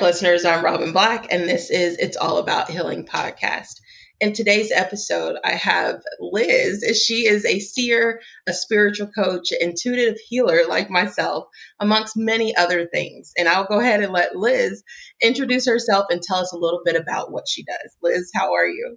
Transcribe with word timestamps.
listeners. 0.00 0.44
I'm 0.44 0.64
Robin 0.64 0.92
Black, 0.92 1.26
and 1.30 1.48
this 1.48 1.70
is 1.70 1.96
It's 1.98 2.16
All 2.16 2.38
About 2.38 2.70
Healing 2.70 3.06
podcast. 3.06 3.80
In 4.20 4.32
today's 4.32 4.72
episode, 4.72 5.36
I 5.44 5.52
have 5.52 6.00
Liz. 6.18 6.84
She 7.04 7.26
is 7.26 7.44
a 7.44 7.60
seer, 7.60 8.20
a 8.46 8.52
spiritual 8.52 9.08
coach, 9.08 9.52
intuitive 9.52 10.16
healer 10.28 10.60
like 10.68 10.90
myself, 10.90 11.46
amongst 11.78 12.16
many 12.16 12.56
other 12.56 12.86
things. 12.86 13.32
And 13.36 13.48
I'll 13.48 13.66
go 13.66 13.78
ahead 13.78 14.02
and 14.02 14.12
let 14.12 14.36
Liz 14.36 14.82
introduce 15.22 15.66
herself 15.66 16.06
and 16.10 16.22
tell 16.22 16.38
us 16.38 16.52
a 16.52 16.58
little 16.58 16.80
bit 16.84 16.96
about 16.96 17.30
what 17.30 17.48
she 17.48 17.62
does. 17.64 17.96
Liz, 18.02 18.30
how 18.34 18.54
are 18.54 18.66
you? 18.66 18.96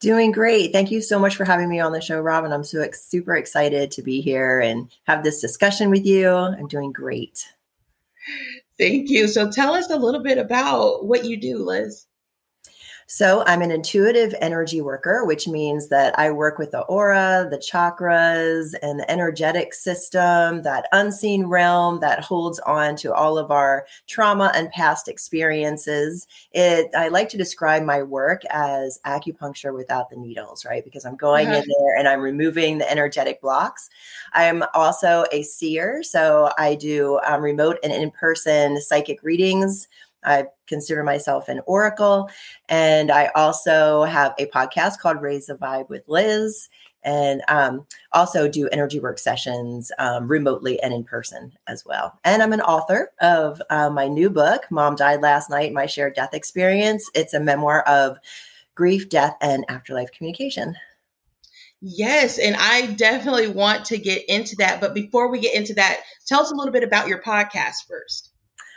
Doing 0.00 0.32
great. 0.32 0.72
Thank 0.72 0.90
you 0.90 1.00
so 1.00 1.18
much 1.18 1.36
for 1.36 1.44
having 1.44 1.68
me 1.68 1.80
on 1.80 1.92
the 1.92 2.00
show, 2.00 2.20
Robin. 2.20 2.52
I'm 2.52 2.64
so 2.64 2.80
ex- 2.80 3.04
super 3.04 3.34
excited 3.36 3.90
to 3.92 4.02
be 4.02 4.20
here 4.20 4.60
and 4.60 4.90
have 5.04 5.22
this 5.22 5.40
discussion 5.40 5.90
with 5.90 6.04
you. 6.04 6.28
I'm 6.28 6.68
doing 6.68 6.92
great. 6.92 7.46
Thank 8.78 9.10
you. 9.10 9.28
So 9.28 9.50
tell 9.50 9.74
us 9.74 9.90
a 9.90 9.96
little 9.98 10.22
bit 10.22 10.38
about 10.38 11.06
what 11.06 11.24
you 11.26 11.36
do, 11.38 11.58
Liz. 11.64 12.06
So, 13.06 13.44
I'm 13.46 13.62
an 13.62 13.70
intuitive 13.70 14.34
energy 14.40 14.80
worker, 14.80 15.24
which 15.24 15.46
means 15.46 15.88
that 15.88 16.18
I 16.18 16.30
work 16.30 16.58
with 16.58 16.70
the 16.70 16.80
aura, 16.82 17.46
the 17.50 17.58
chakras, 17.58 18.74
and 18.82 19.00
the 19.00 19.10
energetic 19.10 19.74
system, 19.74 20.62
that 20.62 20.86
unseen 20.92 21.46
realm 21.46 22.00
that 22.00 22.20
holds 22.20 22.58
on 22.60 22.96
to 22.96 23.12
all 23.12 23.38
of 23.38 23.50
our 23.50 23.86
trauma 24.06 24.50
and 24.54 24.70
past 24.70 25.08
experiences. 25.08 26.26
It 26.52 26.90
I 26.96 27.08
like 27.08 27.28
to 27.30 27.36
describe 27.36 27.82
my 27.82 28.02
work 28.02 28.42
as 28.50 28.98
acupuncture 29.06 29.74
without 29.74 30.10
the 30.10 30.16
needles, 30.16 30.64
right? 30.64 30.84
Because 30.84 31.04
I'm 31.04 31.16
going 31.16 31.48
uh-huh. 31.48 31.58
in 31.58 31.64
there 31.66 31.96
and 31.98 32.08
I'm 32.08 32.20
removing 32.20 32.78
the 32.78 32.90
energetic 32.90 33.40
blocks. 33.40 33.90
I'm 34.32 34.64
also 34.74 35.24
a 35.32 35.42
seer, 35.42 36.02
so 36.02 36.50
I 36.58 36.74
do 36.74 37.20
um, 37.26 37.42
remote 37.42 37.78
and 37.82 37.92
in-person 37.92 38.80
psychic 38.80 39.22
readings 39.22 39.88
I 40.24 40.46
consider 40.66 41.02
myself 41.02 41.48
an 41.48 41.60
oracle. 41.66 42.30
And 42.68 43.10
I 43.10 43.30
also 43.34 44.04
have 44.04 44.34
a 44.38 44.46
podcast 44.46 44.98
called 44.98 45.20
Raise 45.20 45.46
the 45.46 45.54
Vibe 45.54 45.88
with 45.88 46.02
Liz 46.08 46.68
and 47.04 47.42
um, 47.48 47.86
also 48.12 48.48
do 48.48 48.68
energy 48.68 48.98
work 48.98 49.18
sessions 49.18 49.92
um, 49.98 50.26
remotely 50.26 50.80
and 50.82 50.92
in 50.92 51.04
person 51.04 51.52
as 51.68 51.84
well. 51.84 52.18
And 52.24 52.42
I'm 52.42 52.52
an 52.52 52.62
author 52.62 53.12
of 53.20 53.60
uh, 53.70 53.90
my 53.90 54.08
new 54.08 54.30
book, 54.30 54.62
Mom 54.70 54.96
Died 54.96 55.20
Last 55.20 55.50
Night 55.50 55.72
My 55.72 55.86
Shared 55.86 56.14
Death 56.14 56.32
Experience. 56.32 57.10
It's 57.14 57.34
a 57.34 57.40
memoir 57.40 57.82
of 57.82 58.16
grief, 58.74 59.08
death, 59.08 59.36
and 59.40 59.64
afterlife 59.68 60.10
communication. 60.12 60.74
Yes, 61.86 62.38
and 62.38 62.56
I 62.58 62.86
definitely 62.86 63.48
want 63.48 63.84
to 63.86 63.98
get 63.98 64.24
into 64.26 64.56
that. 64.56 64.80
But 64.80 64.94
before 64.94 65.30
we 65.30 65.38
get 65.38 65.54
into 65.54 65.74
that, 65.74 66.00
tell 66.26 66.40
us 66.40 66.50
a 66.50 66.54
little 66.54 66.72
bit 66.72 66.82
about 66.82 67.08
your 67.08 67.20
podcast 67.22 67.86
first. 67.86 68.30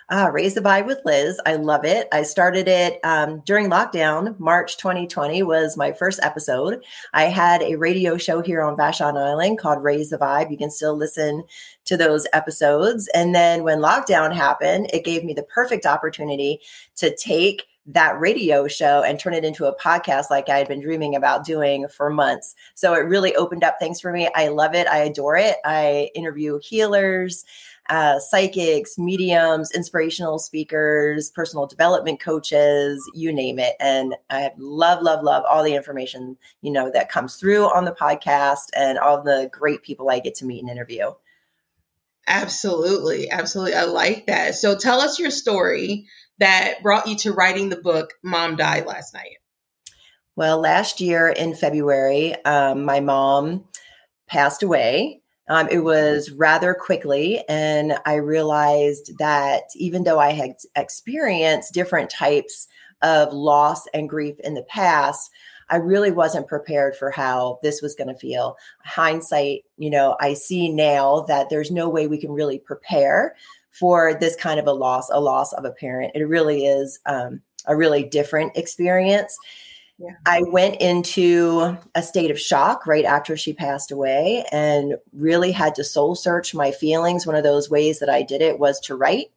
Ah, 0.09 0.27
Raise 0.27 0.53
the 0.53 0.61
Vibe 0.61 0.85
with 0.85 1.01
Liz. 1.03 1.41
I 1.45 1.55
love 1.55 1.83
it. 1.83 2.07
I 2.13 2.23
started 2.23 2.69
it 2.69 2.97
um, 3.03 3.41
during 3.45 3.69
lockdown. 3.69 4.39
March 4.39 4.77
2020 4.77 5.43
was 5.43 5.75
my 5.75 5.91
first 5.91 6.21
episode. 6.23 6.81
I 7.13 7.23
had 7.23 7.61
a 7.61 7.75
radio 7.75 8.15
show 8.15 8.41
here 8.41 8.61
on 8.61 8.77
Vashon 8.77 9.21
Island 9.21 9.59
called 9.59 9.83
Raise 9.83 10.11
the 10.11 10.17
Vibe. 10.17 10.49
You 10.49 10.57
can 10.57 10.71
still 10.71 10.95
listen 10.95 11.43
to 11.83 11.97
those 11.97 12.25
episodes. 12.31 13.09
And 13.13 13.35
then 13.35 13.63
when 13.63 13.79
lockdown 13.79 14.33
happened, 14.33 14.89
it 14.93 15.03
gave 15.03 15.25
me 15.25 15.33
the 15.33 15.43
perfect 15.43 15.85
opportunity 15.85 16.61
to 16.95 17.13
take 17.13 17.65
that 17.87 18.19
radio 18.19 18.67
show 18.67 19.01
and 19.03 19.19
turn 19.19 19.33
it 19.33 19.45
into 19.45 19.65
a 19.65 19.77
podcast 19.77 20.29
like 20.29 20.47
I 20.49 20.57
had 20.57 20.67
been 20.67 20.81
dreaming 20.81 21.15
about 21.15 21.45
doing 21.45 21.87
for 21.87 22.09
months. 22.09 22.53
So 22.75 22.93
it 22.93 22.99
really 22.99 23.35
opened 23.35 23.63
up 23.63 23.75
things 23.79 23.99
for 23.99 24.11
me. 24.11 24.29
I 24.35 24.49
love 24.49 24.73
it. 24.73 24.87
I 24.87 24.99
adore 24.99 25.37
it. 25.37 25.57
I 25.65 26.11
interview 26.13 26.59
healers 26.61 27.45
uh, 27.89 28.19
psychics, 28.19 28.97
mediums, 28.97 29.71
inspirational 29.71 30.39
speakers, 30.39 31.31
personal 31.31 31.65
development 31.65 32.19
coaches, 32.19 33.03
you 33.13 33.31
name 33.31 33.59
it. 33.59 33.75
And 33.79 34.15
I 34.29 34.51
love, 34.57 35.01
love, 35.01 35.23
love 35.23 35.43
all 35.49 35.63
the 35.63 35.75
information, 35.75 36.37
you 36.61 36.71
know, 36.71 36.91
that 36.91 37.09
comes 37.09 37.35
through 37.35 37.65
on 37.65 37.85
the 37.85 37.91
podcast 37.91 38.69
and 38.75 38.97
all 38.97 39.21
the 39.21 39.49
great 39.51 39.83
people 39.83 40.09
I 40.09 40.19
get 40.19 40.35
to 40.35 40.45
meet 40.45 40.61
and 40.61 40.69
interview. 40.69 41.11
Absolutely. 42.27 43.29
Absolutely. 43.31 43.75
I 43.75 43.83
like 43.83 44.27
that. 44.27 44.55
So 44.55 44.77
tell 44.77 44.99
us 44.99 45.17
your 45.17 45.31
story 45.31 46.07
that 46.39 46.83
brought 46.83 47.07
you 47.07 47.15
to 47.17 47.31
writing 47.31 47.69
the 47.69 47.77
book, 47.77 48.13
Mom 48.21 48.57
Died 48.57 48.85
Last 48.85 49.13
Night. 49.13 49.37
Well, 50.35 50.59
last 50.59 51.01
year 51.01 51.29
in 51.29 51.55
February, 51.55 52.35
um, 52.45 52.85
my 52.85 52.99
mom 52.99 53.65
passed 54.27 54.61
away. 54.61 55.21
Um, 55.49 55.67
it 55.69 55.79
was 55.79 56.31
rather 56.31 56.73
quickly, 56.73 57.43
and 57.47 57.97
I 58.05 58.15
realized 58.15 59.17
that 59.17 59.63
even 59.75 60.03
though 60.03 60.19
I 60.19 60.31
had 60.31 60.55
experienced 60.75 61.73
different 61.73 62.09
types 62.09 62.67
of 63.01 63.31
loss 63.31 63.87
and 63.93 64.09
grief 64.09 64.39
in 64.41 64.55
the 64.55 64.63
past, 64.63 65.31
I 65.69 65.77
really 65.77 66.11
wasn't 66.11 66.47
prepared 66.47 66.95
for 66.95 67.11
how 67.11 67.59
this 67.61 67.81
was 67.81 67.95
going 67.95 68.07
to 68.07 68.15
feel. 68.15 68.57
Hindsight, 68.83 69.63
you 69.77 69.89
know, 69.89 70.15
I 70.19 70.33
see 70.33 70.69
now 70.69 71.21
that 71.27 71.49
there's 71.49 71.71
no 71.71 71.89
way 71.89 72.07
we 72.07 72.19
can 72.19 72.31
really 72.31 72.59
prepare 72.59 73.35
for 73.71 74.13
this 74.13 74.35
kind 74.35 74.59
of 74.59 74.67
a 74.67 74.73
loss, 74.73 75.09
a 75.11 75.19
loss 75.19 75.53
of 75.53 75.65
a 75.65 75.71
parent. 75.71 76.13
It 76.15 76.23
really 76.23 76.65
is 76.65 76.99
um, 77.05 77.41
a 77.65 77.75
really 77.75 78.03
different 78.03 78.55
experience. 78.55 79.37
Yeah. 79.99 80.11
I 80.25 80.43
went 80.43 80.79
into 80.79 81.75
a 81.95 82.03
state 82.03 82.29
of 82.29 82.39
shock 82.39 82.85
right 82.85 83.05
after 83.05 83.35
she 83.35 83.53
passed 83.53 83.91
away 83.91 84.45
and 84.51 84.95
really 85.11 85.51
had 85.51 85.73
to 85.75 85.83
soul 85.83 86.15
search 86.15 86.53
my 86.53 86.71
feelings. 86.71 87.25
One 87.25 87.35
of 87.35 87.43
those 87.43 87.69
ways 87.69 87.99
that 87.99 88.09
I 88.09 88.21
did 88.21 88.41
it 88.41 88.59
was 88.59 88.79
to 88.81 88.95
write. 88.95 89.27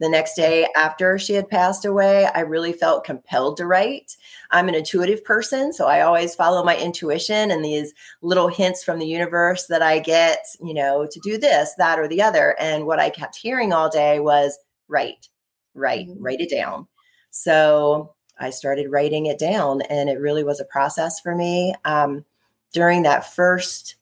The 0.00 0.08
next 0.08 0.34
day 0.34 0.66
after 0.76 1.18
she 1.18 1.34
had 1.34 1.48
passed 1.48 1.84
away, 1.84 2.26
I 2.26 2.40
really 2.40 2.72
felt 2.72 3.04
compelled 3.04 3.56
to 3.58 3.66
write. 3.66 4.16
I'm 4.50 4.68
an 4.68 4.74
intuitive 4.74 5.24
person, 5.24 5.72
so 5.72 5.86
I 5.86 6.00
always 6.00 6.34
follow 6.34 6.64
my 6.64 6.76
intuition 6.76 7.52
and 7.52 7.64
these 7.64 7.94
little 8.20 8.48
hints 8.48 8.82
from 8.82 8.98
the 8.98 9.06
universe 9.06 9.66
that 9.68 9.82
I 9.82 10.00
get, 10.00 10.40
you 10.60 10.74
know, 10.74 11.06
to 11.08 11.20
do 11.20 11.38
this, 11.38 11.74
that, 11.78 12.00
or 12.00 12.08
the 12.08 12.22
other. 12.22 12.56
And 12.58 12.86
what 12.86 12.98
I 12.98 13.08
kept 13.10 13.36
hearing 13.36 13.72
all 13.72 13.88
day 13.88 14.18
was 14.18 14.58
write, 14.88 15.28
write, 15.74 16.08
mm-hmm. 16.08 16.22
write 16.22 16.40
it 16.40 16.50
down. 16.50 16.88
So 17.30 18.13
I 18.38 18.50
started 18.50 18.90
writing 18.90 19.26
it 19.26 19.38
down, 19.38 19.82
and 19.82 20.08
it 20.08 20.20
really 20.20 20.44
was 20.44 20.60
a 20.60 20.64
process 20.64 21.20
for 21.20 21.34
me. 21.34 21.74
Um, 21.84 22.24
during 22.72 23.02
that 23.02 23.32
first 23.32 23.96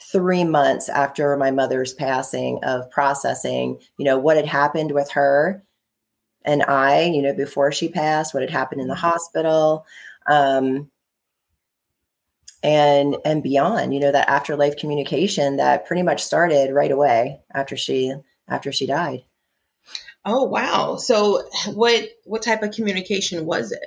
three 0.00 0.44
months 0.44 0.88
after 0.88 1.36
my 1.36 1.50
mother's 1.50 1.92
passing, 1.92 2.62
of 2.62 2.90
processing, 2.90 3.80
you 3.98 4.04
know, 4.04 4.18
what 4.18 4.36
had 4.36 4.46
happened 4.46 4.92
with 4.92 5.10
her 5.10 5.64
and 6.44 6.62
I, 6.64 7.02
you 7.02 7.22
know, 7.22 7.32
before 7.32 7.72
she 7.72 7.88
passed, 7.88 8.34
what 8.34 8.42
had 8.42 8.50
happened 8.50 8.80
in 8.80 8.88
the 8.88 8.94
mm-hmm. 8.94 9.06
hospital, 9.06 9.86
um, 10.26 10.90
and 12.62 13.16
and 13.24 13.42
beyond, 13.42 13.92
you 13.92 14.00
know, 14.00 14.12
that 14.12 14.28
afterlife 14.28 14.76
communication 14.76 15.56
that 15.56 15.86
pretty 15.86 16.02
much 16.02 16.22
started 16.22 16.72
right 16.72 16.90
away 16.90 17.40
after 17.52 17.76
she 17.76 18.14
after 18.48 18.72
she 18.72 18.86
died. 18.86 19.24
Oh 20.24 20.44
wow! 20.44 20.96
So 20.96 21.42
what 21.66 22.08
what 22.24 22.42
type 22.42 22.62
of 22.62 22.72
communication 22.72 23.46
was 23.46 23.72
it? 23.72 23.84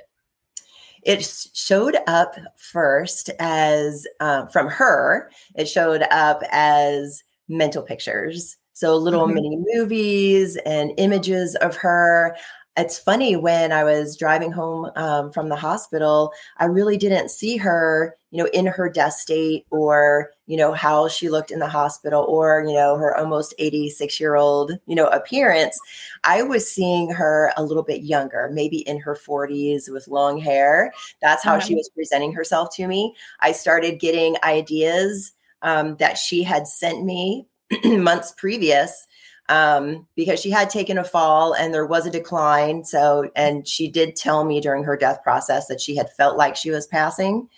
It 1.02 1.48
showed 1.54 1.96
up 2.06 2.34
first 2.56 3.30
as 3.38 4.06
uh, 4.20 4.46
from 4.46 4.68
her. 4.68 5.30
It 5.54 5.66
showed 5.66 6.02
up 6.10 6.42
as 6.50 7.22
mental 7.48 7.82
pictures. 7.82 8.56
So 8.72 8.96
little 8.96 9.26
mm-hmm. 9.26 9.34
mini 9.34 9.64
movies 9.72 10.56
and 10.64 10.92
images 10.98 11.56
of 11.56 11.76
her 11.76 12.36
it's 12.78 12.98
funny 12.98 13.34
when 13.36 13.72
I 13.72 13.82
was 13.82 14.16
driving 14.16 14.52
home 14.52 14.90
um, 14.94 15.32
from 15.32 15.48
the 15.48 15.56
hospital, 15.56 16.32
I 16.58 16.66
really 16.66 16.96
didn't 16.96 17.30
see 17.30 17.56
her, 17.56 18.16
you 18.30 18.42
know, 18.42 18.48
in 18.52 18.66
her 18.66 18.88
death 18.88 19.14
state 19.14 19.66
or, 19.70 20.30
you 20.48 20.56
know, 20.56 20.72
how 20.72 21.08
she 21.08 21.28
looked 21.28 21.50
in 21.50 21.58
the 21.58 21.68
hospital 21.68 22.24
or, 22.26 22.64
you 22.66 22.72
know, 22.72 22.96
her 22.96 23.14
almost 23.14 23.54
86 23.58 24.18
year 24.18 24.34
old, 24.34 24.72
you 24.86 24.96
know, 24.96 25.06
appearance. 25.08 25.78
I 26.24 26.42
was 26.42 26.68
seeing 26.68 27.10
her 27.10 27.52
a 27.58 27.62
little 27.62 27.82
bit 27.82 28.00
younger, 28.00 28.48
maybe 28.50 28.78
in 28.78 28.98
her 29.00 29.14
40s 29.14 29.92
with 29.92 30.08
long 30.08 30.38
hair. 30.40 30.90
That's 31.20 31.44
how 31.44 31.58
mm-hmm. 31.58 31.68
she 31.68 31.74
was 31.74 31.90
presenting 31.94 32.32
herself 32.32 32.74
to 32.76 32.88
me. 32.88 33.14
I 33.40 33.52
started 33.52 34.00
getting 34.00 34.36
ideas 34.42 35.32
um, 35.60 35.96
that 35.96 36.16
she 36.16 36.42
had 36.42 36.66
sent 36.66 37.04
me 37.04 37.46
months 37.84 38.32
previous 38.32 39.06
um, 39.50 40.06
because 40.16 40.40
she 40.40 40.50
had 40.50 40.70
taken 40.70 40.96
a 40.96 41.04
fall 41.04 41.52
and 41.52 41.74
there 41.74 41.86
was 41.86 42.06
a 42.06 42.10
decline. 42.10 42.86
So, 42.86 43.30
and 43.36 43.68
she 43.68 43.90
did 43.90 44.16
tell 44.16 44.44
me 44.44 44.62
during 44.62 44.84
her 44.84 44.96
death 44.96 45.22
process 45.22 45.66
that 45.66 45.82
she 45.82 45.94
had 45.94 46.10
felt 46.12 46.38
like 46.38 46.56
she 46.56 46.70
was 46.70 46.86
passing 46.86 47.50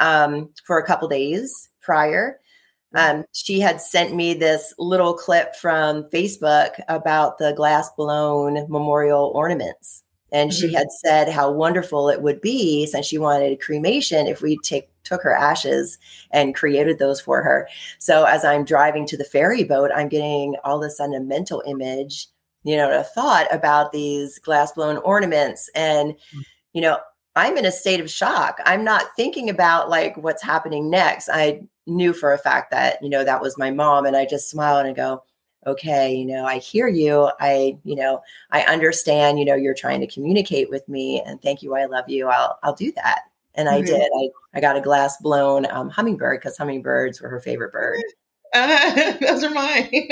um, 0.00 0.50
for 0.64 0.78
a 0.78 0.86
couple 0.86 1.06
days 1.06 1.68
prior. 1.84 2.40
Um, 2.96 3.24
she 3.32 3.58
had 3.58 3.80
sent 3.80 4.14
me 4.14 4.34
this 4.34 4.72
little 4.78 5.14
clip 5.14 5.56
from 5.56 6.04
Facebook 6.10 6.80
about 6.88 7.38
the 7.38 7.52
glass 7.54 7.90
blown 7.96 8.54
memorial 8.68 9.32
ornaments. 9.34 10.04
And 10.30 10.50
mm-hmm. 10.50 10.68
she 10.68 10.72
had 10.72 10.86
said 10.90 11.28
how 11.28 11.50
wonderful 11.50 12.08
it 12.08 12.22
would 12.22 12.40
be 12.40 12.86
since 12.86 13.06
she 13.06 13.18
wanted 13.18 13.52
a 13.52 13.56
cremation 13.56 14.26
if 14.26 14.42
we 14.42 14.58
take 14.58 14.88
took 15.02 15.22
her 15.22 15.34
ashes 15.34 15.98
and 16.30 16.54
created 16.54 16.98
those 16.98 17.20
for 17.20 17.42
her. 17.42 17.68
So 17.98 18.24
as 18.24 18.42
I'm 18.42 18.64
driving 18.64 19.06
to 19.08 19.18
the 19.18 19.24
ferry 19.24 19.62
boat, 19.62 19.90
I'm 19.94 20.08
getting 20.08 20.56
all 20.64 20.82
of 20.82 20.86
a 20.86 20.90
sudden 20.90 21.14
a 21.14 21.20
mental 21.20 21.62
image 21.66 22.28
you 22.64 22.76
know, 22.76 22.98
a 22.98 23.04
thought 23.04 23.46
about 23.52 23.92
these 23.92 24.38
glass 24.38 24.72
blown 24.72 24.96
ornaments. 24.98 25.70
And, 25.74 26.14
mm. 26.14 26.42
you 26.72 26.80
know, 26.80 26.98
I'm 27.36 27.56
in 27.56 27.66
a 27.66 27.72
state 27.72 28.00
of 28.00 28.10
shock. 28.10 28.58
I'm 28.64 28.82
not 28.82 29.14
thinking 29.16 29.50
about 29.50 29.90
like 29.90 30.16
what's 30.16 30.42
happening 30.42 30.90
next. 30.90 31.28
I 31.28 31.62
knew 31.86 32.12
for 32.12 32.32
a 32.32 32.38
fact 32.38 32.70
that, 32.70 33.02
you 33.02 33.08
know, 33.08 33.24
that 33.24 33.42
was 33.42 33.58
my 33.58 33.70
mom. 33.70 34.06
And 34.06 34.16
I 34.16 34.26
just 34.26 34.50
smiled 34.50 34.86
and 34.86 34.96
go, 34.96 35.22
okay, 35.66 36.14
you 36.14 36.26
know, 36.26 36.44
I 36.44 36.58
hear 36.58 36.88
you. 36.88 37.30
I, 37.40 37.78
you 37.84 37.96
know, 37.96 38.22
I 38.50 38.62
understand, 38.62 39.38
you 39.38 39.44
know, 39.44 39.54
you're 39.54 39.74
trying 39.74 40.00
to 40.00 40.06
communicate 40.06 40.70
with 40.70 40.86
me 40.88 41.22
and 41.24 41.40
thank 41.40 41.62
you. 41.62 41.74
I 41.74 41.86
love 41.86 42.08
you. 42.08 42.28
I'll, 42.28 42.58
I'll 42.62 42.74
do 42.74 42.92
that. 42.92 43.22
And 43.54 43.68
mm-hmm. 43.68 43.76
I 43.76 43.80
did. 43.82 44.02
I, 44.02 44.28
I 44.58 44.60
got 44.60 44.76
a 44.76 44.80
glass 44.80 45.16
blown 45.20 45.66
um, 45.70 45.88
hummingbird 45.88 46.40
because 46.40 46.56
hummingbirds 46.56 47.20
were 47.20 47.28
her 47.28 47.40
favorite 47.40 47.72
bird. 47.72 48.02
Uh, 48.52 49.12
those 49.20 49.44
are 49.44 49.50
mine. 49.50 50.08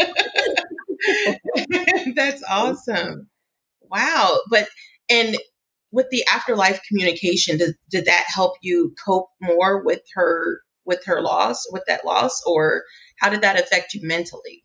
That's 2.16 2.42
awesome. 2.48 3.28
Wow. 3.90 4.40
But, 4.50 4.68
and 5.10 5.36
with 5.90 6.06
the 6.10 6.24
afterlife 6.26 6.80
communication, 6.88 7.58
did, 7.58 7.74
did 7.90 8.06
that 8.06 8.24
help 8.28 8.54
you 8.62 8.94
cope 9.04 9.28
more 9.40 9.82
with 9.84 10.00
her, 10.14 10.60
with 10.84 11.04
her 11.04 11.20
loss, 11.20 11.66
with 11.72 11.84
that 11.86 12.04
loss, 12.04 12.42
or 12.46 12.84
how 13.18 13.28
did 13.28 13.42
that 13.42 13.60
affect 13.60 13.94
you 13.94 14.00
mentally? 14.06 14.62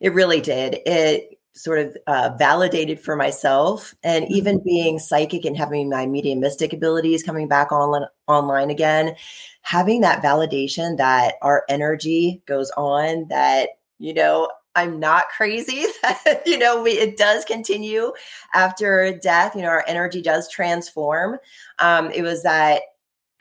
It 0.00 0.14
really 0.14 0.40
did. 0.40 0.80
It 0.86 1.38
sort 1.54 1.78
of 1.78 1.96
uh, 2.06 2.30
validated 2.38 2.98
for 2.98 3.14
myself 3.14 3.94
and 4.02 4.24
mm-hmm. 4.24 4.34
even 4.34 4.62
being 4.64 4.98
psychic 4.98 5.44
and 5.44 5.56
having 5.56 5.90
my 5.90 6.06
mediumistic 6.06 6.72
abilities 6.72 7.22
coming 7.22 7.46
back 7.46 7.70
on 7.70 8.06
online 8.26 8.70
again 8.70 9.14
having 9.60 10.00
that 10.00 10.22
validation 10.22 10.96
that 10.96 11.34
our 11.42 11.64
energy 11.68 12.42
goes 12.46 12.70
on 12.76 13.26
that 13.28 13.68
you 13.98 14.14
know 14.14 14.48
i'm 14.74 14.98
not 14.98 15.28
crazy 15.28 15.84
that 16.02 16.42
you 16.46 16.56
know 16.56 16.82
we, 16.82 16.92
it 16.92 17.18
does 17.18 17.44
continue 17.44 18.12
after 18.54 19.18
death 19.22 19.54
you 19.54 19.60
know 19.60 19.68
our 19.68 19.84
energy 19.86 20.22
does 20.22 20.48
transform 20.50 21.38
um, 21.80 22.10
it 22.12 22.22
was 22.22 22.42
that 22.42 22.80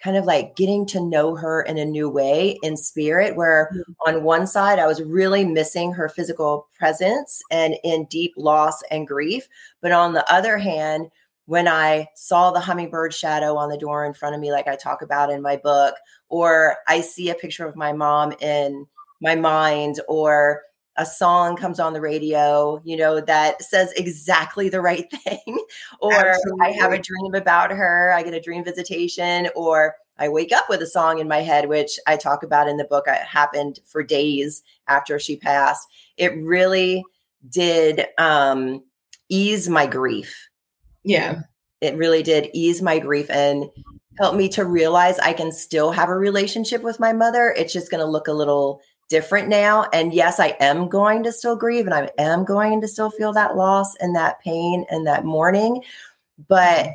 kind 0.04 0.18
of 0.18 0.26
like 0.26 0.56
getting 0.56 0.86
to 0.88 1.00
know 1.00 1.36
her 1.36 1.62
in 1.62 1.78
a 1.78 1.86
new 1.86 2.10
way 2.10 2.58
in 2.64 2.76
spirit 2.76 3.36
where 3.36 3.70
mm-hmm. 3.74 3.92
on 4.08 4.24
one 4.24 4.48
side 4.48 4.80
i 4.80 4.88
was 4.88 5.02
really 5.02 5.46
missing 5.46 5.92
her 5.92 6.10
physical 6.10 6.68
presence 6.78 7.42
and 7.52 7.76
in 7.84 8.06
deep 8.06 8.34
loss 8.38 8.82
and 8.92 9.08
grief 9.08 9.48
but 9.82 9.92
on 9.92 10.14
the 10.14 10.32
other 10.32 10.58
hand 10.58 11.08
when 11.46 11.68
i 11.68 12.08
saw 12.16 12.52
the 12.52 12.60
hummingbird 12.60 13.14
shadow 13.14 13.56
on 13.56 13.70
the 13.70 13.78
door 13.78 14.06
in 14.06 14.14
front 14.14 14.36
of 14.36 14.42
me 14.42 14.52
like 14.52 14.68
i 14.68 14.76
talk 14.76 15.02
about 15.02 15.32
in 15.32 15.42
my 15.42 15.56
book 15.58 15.96
or 16.30 16.78
i 16.88 17.00
see 17.02 17.30
a 17.30 17.36
picture 17.36 17.66
of 17.66 17.76
my 17.76 17.94
mom 17.94 18.34
in 18.42 18.86
my 19.22 19.36
mind 19.36 20.00
or 20.08 20.64
a 20.98 21.06
song 21.06 21.56
comes 21.56 21.80
on 21.80 21.94
the 21.94 22.02
radio, 22.02 22.82
you 22.84 22.98
know, 22.98 23.22
that 23.22 23.62
says 23.64 23.92
exactly 23.94 24.70
the 24.70 24.82
right 24.82 25.10
thing. 25.24 25.60
or 26.00 26.14
Absolutely. 26.14 26.66
I 26.66 26.72
have 26.72 26.92
a 26.92 27.02
dream 27.02 27.34
about 27.34 27.72
her, 27.72 28.12
I 28.14 28.24
get 28.24 28.34
a 28.34 28.42
dream 28.42 28.64
visitation, 28.64 29.50
or 29.56 29.96
I 30.18 30.30
wake 30.30 30.52
up 30.52 30.70
with 30.70 30.82
a 30.82 30.88
song 30.88 31.20
in 31.20 31.28
my 31.28 31.40
head, 31.40 31.68
which 31.68 31.98
I 32.06 32.18
talk 32.18 32.44
about 32.44 32.68
in 32.68 32.78
the 32.78 32.84
book. 32.84 33.06
It 33.08 33.16
happened 33.16 33.80
for 33.86 34.04
days 34.04 34.62
after 34.88 35.18
she 35.18 35.36
passed. 35.36 35.88
It 36.18 36.36
really 36.36 37.04
did 37.50 38.06
um, 38.18 38.84
ease 39.30 39.68
my 39.68 39.88
grief. 39.88 40.50
Yeah. 41.04 41.42
It 41.80 41.96
really 41.96 42.22
did 42.22 42.50
ease 42.54 42.82
my 42.82 43.00
grief 43.00 43.30
and 43.32 43.70
help 44.20 44.36
me 44.36 44.48
to 44.50 44.66
realize 44.66 45.18
I 45.18 45.34
can 45.34 45.52
still 45.52 45.92
have 45.92 46.10
a 46.10 46.16
relationship 46.16 46.84
with 46.84 47.00
my 47.00 47.14
mother. 47.14 47.54
It's 47.58 47.74
just 47.74 47.90
going 47.90 48.06
to 48.06 48.12
look 48.12 48.28
a 48.28 48.34
little 48.34 48.82
different 49.12 49.50
now. 49.50 49.86
And 49.92 50.14
yes, 50.14 50.40
I 50.40 50.56
am 50.62 50.88
going 50.88 51.24
to 51.24 51.34
still 51.34 51.58
grieve 51.58 51.86
and 51.86 51.94
I 51.94 52.10
am 52.18 52.46
going 52.46 52.80
to 52.80 52.88
still 52.88 53.12
feel 53.12 53.34
that 53.34 53.58
loss 53.58 53.94
and 53.98 54.16
that 54.16 54.40
pain 54.40 54.86
and 54.90 55.06
that 55.06 55.26
mourning. 55.26 55.84
But 56.48 56.86
mm-hmm. 56.86 56.92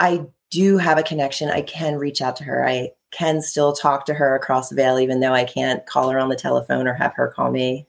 I 0.00 0.26
do 0.50 0.76
have 0.76 0.98
a 0.98 1.04
connection. 1.04 1.48
I 1.48 1.62
can 1.62 1.96
reach 1.96 2.20
out 2.20 2.36
to 2.36 2.44
her. 2.44 2.66
I 2.66 2.90
can 3.12 3.40
still 3.40 3.72
talk 3.72 4.06
to 4.06 4.14
her 4.14 4.34
across 4.34 4.68
the 4.68 4.74
veil, 4.74 4.98
even 4.98 5.20
though 5.20 5.32
I 5.32 5.44
can't 5.44 5.86
call 5.86 6.10
her 6.10 6.18
on 6.18 6.28
the 6.28 6.36
telephone 6.36 6.88
or 6.88 6.94
have 6.94 7.14
her 7.14 7.32
call 7.34 7.50
me. 7.52 7.86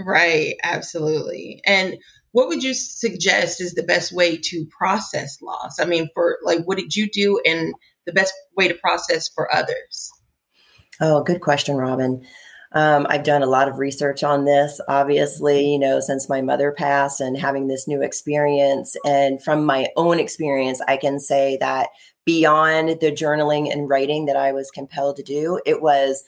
Right, 0.00 0.54
absolutely. 0.62 1.60
And 1.66 1.98
what 2.30 2.48
would 2.48 2.62
you 2.62 2.72
suggest 2.72 3.60
is 3.60 3.74
the 3.74 3.82
best 3.82 4.10
way 4.10 4.38
to 4.38 4.66
process 4.66 5.42
loss? 5.42 5.78
I 5.78 5.84
mean, 5.84 6.08
for 6.14 6.38
like, 6.42 6.64
what 6.64 6.78
did 6.78 6.96
you 6.96 7.10
do 7.10 7.42
and 7.44 7.74
the 8.06 8.12
best 8.12 8.32
way 8.56 8.68
to 8.68 8.74
process 8.74 9.28
for 9.28 9.54
others? 9.54 10.10
Oh, 11.00 11.22
good 11.22 11.42
question, 11.42 11.76
Robin. 11.76 12.24
Um, 12.74 13.06
I've 13.10 13.24
done 13.24 13.42
a 13.42 13.46
lot 13.46 13.68
of 13.68 13.78
research 13.78 14.24
on 14.24 14.44
this, 14.44 14.80
obviously, 14.88 15.72
you 15.72 15.78
know, 15.78 16.00
since 16.00 16.28
my 16.28 16.40
mother 16.40 16.72
passed 16.72 17.20
and 17.20 17.36
having 17.36 17.68
this 17.68 17.86
new 17.86 18.02
experience. 18.02 18.96
And 19.04 19.42
from 19.42 19.66
my 19.66 19.88
own 19.96 20.18
experience, 20.18 20.80
I 20.88 20.96
can 20.96 21.20
say 21.20 21.58
that 21.60 21.88
beyond 22.24 22.88
the 23.00 23.12
journaling 23.12 23.70
and 23.70 23.88
writing 23.88 24.26
that 24.26 24.36
I 24.36 24.52
was 24.52 24.70
compelled 24.70 25.16
to 25.16 25.22
do, 25.22 25.60
it 25.66 25.82
was 25.82 26.24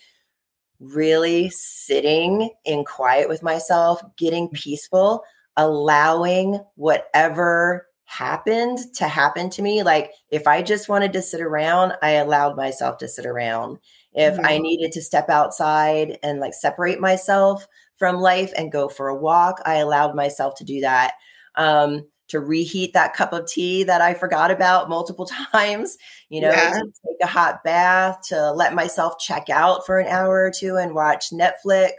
really 0.81 1.49
sitting 1.51 2.51
in 2.65 2.85
quiet 2.85 3.29
with 3.29 3.43
myself, 3.43 4.03
getting 4.17 4.49
peaceful, 4.49 5.23
allowing 5.57 6.61
whatever 6.75 7.87
happened 8.17 8.79
to 8.95 9.09
happen 9.09 9.51
to 9.51 9.63
me. 9.63 9.83
Like 9.83 10.13
if 10.31 10.47
I 10.47 10.63
just 10.63 10.89
wanted 10.89 11.13
to 11.15 11.23
sit 11.23 11.41
around, 11.41 11.95
I 12.03 12.13
allowed 12.13 12.57
myself 12.57 12.99
to 12.99 13.09
sit 13.09 13.27
around. 13.27 13.79
If 14.13 14.35
mm-hmm. 14.35 14.47
I 14.47 14.59
needed 14.59 14.93
to 14.93 15.03
step 15.03 15.29
outside 15.29 16.19
and 16.23 16.39
like 16.39 16.55
separate 16.55 17.01
myself 17.01 17.67
from 17.97 18.17
life 18.17 18.53
and 18.57 18.73
go 18.73 18.89
for 18.89 19.09
a 19.09 19.17
walk, 19.17 19.61
I 19.65 19.77
allowed 19.77 20.15
myself 20.15 20.55
to 20.57 20.65
do 20.65 20.81
that. 20.81 21.15
Um, 21.57 22.07
to 22.29 22.41
reheat 22.41 22.95
that 22.95 23.15
cup 23.15 23.35
of 23.35 23.47
tea 23.47 23.85
that 23.85 24.01
I 24.01 24.15
forgot 24.15 24.51
about 24.51 24.89
multiple 24.89 25.27
times, 25.53 25.99
you 26.31 26.41
know, 26.41 26.51
yeah. 26.51 26.73
to 26.73 26.85
take 26.85 27.23
a 27.23 27.27
hot 27.27 27.63
bath, 27.63 28.23
to 28.29 28.51
let 28.53 28.75
myself 28.75 29.19
check 29.19 29.51
out 29.51 29.85
for 29.85 29.99
an 29.99 30.09
hour 30.09 30.45
or 30.45 30.51
two 30.51 30.77
and 30.77 30.95
watch 30.95 31.27
Netflix. 31.31 31.93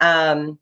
Um, 0.00 0.58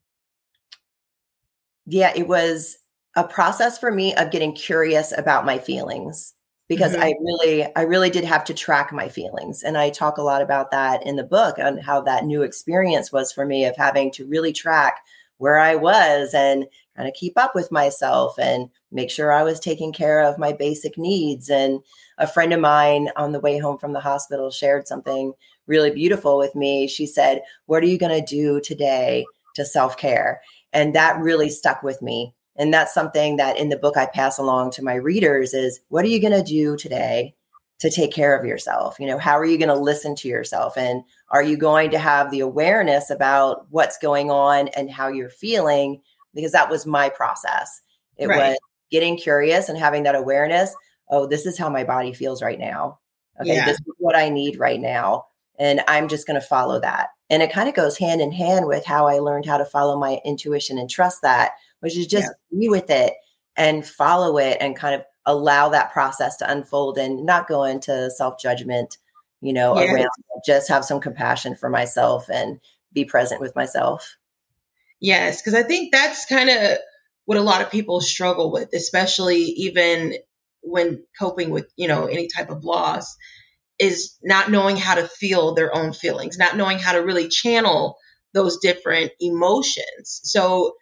yeah, 1.87 2.13
it 2.15 2.29
was 2.29 2.77
a 3.17 3.25
process 3.25 3.79
for 3.79 3.91
me 3.91 4.15
of 4.15 4.31
getting 4.31 4.55
curious 4.55 5.17
about 5.17 5.47
my 5.47 5.59
feelings 5.59 6.35
because 6.69 6.93
mm-hmm. 6.93 7.03
I 7.03 7.15
really 7.21 7.77
I 7.77 7.83
really 7.83 8.11
did 8.11 8.25
have 8.25 8.45
to 8.45 8.55
track 8.55 8.93
my 8.93 9.09
feelings. 9.09 9.63
And 9.63 9.77
I 9.77 9.91
talk 9.91 10.19
a 10.19 10.23
lot 10.23 10.43
about 10.43 10.71
that 10.71 11.07
in 11.07 11.17
the 11.17 11.25
book 11.25 11.59
on 11.59 11.79
how 11.79 12.01
that 12.03 12.25
new 12.25 12.43
experience 12.43 13.13
was 13.13 13.33
for 13.33 13.45
me 13.45 13.65
of 13.65 13.77
having 13.77 14.11
to 14.13 14.27
really 14.27 14.53
track 14.53 15.01
where 15.39 15.59
I 15.59 15.75
was 15.75 16.33
and 16.33 16.65
kind 16.97 17.09
of 17.09 17.15
keep 17.15 17.37
up 17.37 17.55
with 17.55 17.73
myself 17.73 18.39
and 18.39 18.71
make 18.93 19.11
sure 19.11 19.33
I 19.33 19.43
was 19.43 19.59
taking 19.59 19.93
care 19.93 20.23
of 20.23 20.39
my 20.39 20.53
basic 20.53 20.97
needs. 20.97 21.51
And 21.51 21.81
a 22.19 22.27
friend 22.27 22.53
of 22.53 22.61
mine 22.61 23.11
on 23.17 23.33
the 23.33 23.41
way 23.41 23.59
home 23.59 23.79
from 23.79 23.93
the 23.93 24.01
hospital 24.01 24.51
shared 24.51 24.87
something 24.87 25.33
really 25.67 25.91
beautiful 25.91 26.39
with 26.39 26.55
me. 26.55 26.87
She 26.87 27.07
said 27.07 27.43
what 27.67 27.83
are 27.83 27.87
you 27.87 27.99
going 27.99 28.25
to 28.25 28.35
do 28.35 28.61
today 28.61 29.25
to 29.55 29.65
self-care? 29.65 30.41
And 30.73 30.95
that 30.95 31.19
really 31.19 31.49
stuck 31.49 31.83
with 31.83 32.01
me 32.03 32.35
and 32.57 32.73
that's 32.73 32.95
something 32.95 33.37
that 33.37 33.59
in 33.59 33.69
the 33.69 33.77
book 33.77 33.97
i 33.97 34.07
pass 34.07 34.39
along 34.39 34.71
to 34.71 34.85
my 34.85 34.95
readers 34.95 35.55
is 35.55 35.81
what 35.89 36.05
are 36.05 36.09
you 36.09 36.21
going 36.21 36.33
to 36.33 36.43
do 36.43 36.77
today 36.77 37.35
to 37.81 37.91
take 37.91 38.13
care 38.13 38.39
of 38.39 38.47
yourself? 38.47 38.99
You 38.99 39.07
know 39.07 39.19
how 39.19 39.39
are 39.39 39.45
you 39.45 39.59
going 39.59 39.69
to 39.69 39.75
listen 39.75 40.15
to 40.17 40.29
yourself? 40.29 40.79
And 40.79 41.03
are 41.31 41.43
you 41.43 41.57
going 41.57 41.91
to 41.91 41.99
have 41.99 42.31
the 42.31 42.41
awareness 42.41 43.11
about 43.11 43.67
what's 43.71 43.99
going 43.99 44.31
on 44.31 44.69
and 44.69 44.91
how 44.91 45.09
you're 45.09 45.29
feeling? 45.29 46.01
Because 46.35 46.53
that 46.53 46.71
was 46.71 46.87
my 46.87 47.09
process. 47.09 47.83
It 48.17 48.29
right. 48.29 48.51
was 48.51 48.59
getting 48.91 49.19
curious 49.19 49.69
and 49.69 49.79
having 49.79 50.05
that 50.05 50.15
awareness 50.15 50.75
oh 51.11 51.27
this 51.27 51.45
is 51.45 51.59
how 51.59 51.69
my 51.69 51.85
body 51.85 52.13
feels 52.13 52.43
right 52.43 52.59
now. 52.59 52.99
Okay 53.41 53.55
yeah. 53.55 53.67
this 53.67 53.79
is 53.79 53.95
what 53.99 54.17
i 54.17 54.29
need 54.29 54.59
right 54.59 54.81
now 54.81 55.27
and 55.59 55.83
i'm 55.89 56.09
just 56.09 56.27
going 56.27 56.41
to 56.41 56.47
follow 56.47 56.81
that. 56.81 57.09
And 57.29 57.43
it 57.43 57.53
kind 57.53 57.69
of 57.69 57.75
goes 57.75 57.99
hand 57.99 58.21
in 58.21 58.33
hand 58.33 58.67
with 58.67 58.87
how 58.87 59.07
i 59.07 59.19
learned 59.19 59.45
how 59.45 59.59
to 59.59 59.65
follow 59.65 59.99
my 59.99 60.21
intuition 60.25 60.79
and 60.79 60.89
trust 60.89 61.21
that 61.23 61.53
which 61.85 61.99
is 61.99 62.07
just 62.07 62.31
yeah. 62.51 62.59
be 62.59 62.69
with 62.71 62.89
it 62.89 63.13
and 63.57 63.87
follow 63.87 64.39
it 64.39 64.57
and 64.59 64.75
kind 64.75 64.95
of 64.95 65.03
allow 65.27 65.69
that 65.69 65.93
process 65.93 66.39
to 66.39 66.51
unfold 66.51 66.97
and 66.97 67.27
not 67.27 67.47
go 67.47 67.65
into 67.65 68.11
self 68.11 68.41
judgment, 68.41 68.97
you 69.43 69.53
know, 69.53 69.79
yeah. 69.79 69.93
around 69.93 70.09
just 70.47 70.69
have 70.69 70.85
some 70.85 70.99
compassion 70.99 71.55
for 71.55 71.69
myself 71.69 72.31
and 72.31 72.59
be 72.95 73.05
present 73.05 73.41
with 73.41 73.55
myself. 73.55 74.17
Yes, 74.99 75.43
because 75.43 75.55
I 75.55 75.63
think 75.63 75.93
that's 75.93 76.25
kind 76.25 76.49
of 76.49 76.79
what 77.27 77.37
a 77.37 77.43
lot 77.43 77.61
of 77.61 77.71
people 77.71 78.01
struggle 78.01 78.51
with, 78.51 78.71
especially 78.73 79.43
even 79.43 80.15
when 80.63 81.05
coping 81.19 81.51
with, 81.51 81.71
you 81.77 81.87
know, 81.87 82.07
any 82.07 82.29
type 82.29 82.49
of 82.49 82.65
loss, 82.65 83.15
is 83.79 84.17
not 84.23 84.51
knowing 84.51 84.77
how 84.79 84.95
to 84.95 85.07
feel 85.07 85.55
their 85.55 85.77
own 85.77 85.93
feelings, 85.93 86.39
not 86.39 86.57
knowing 86.57 86.79
how 86.79 86.93
to 86.93 87.05
really 87.05 87.29
channel 87.29 87.99
those 88.33 88.59
different 88.59 89.13
emotions. 89.21 90.21
So 90.25 90.77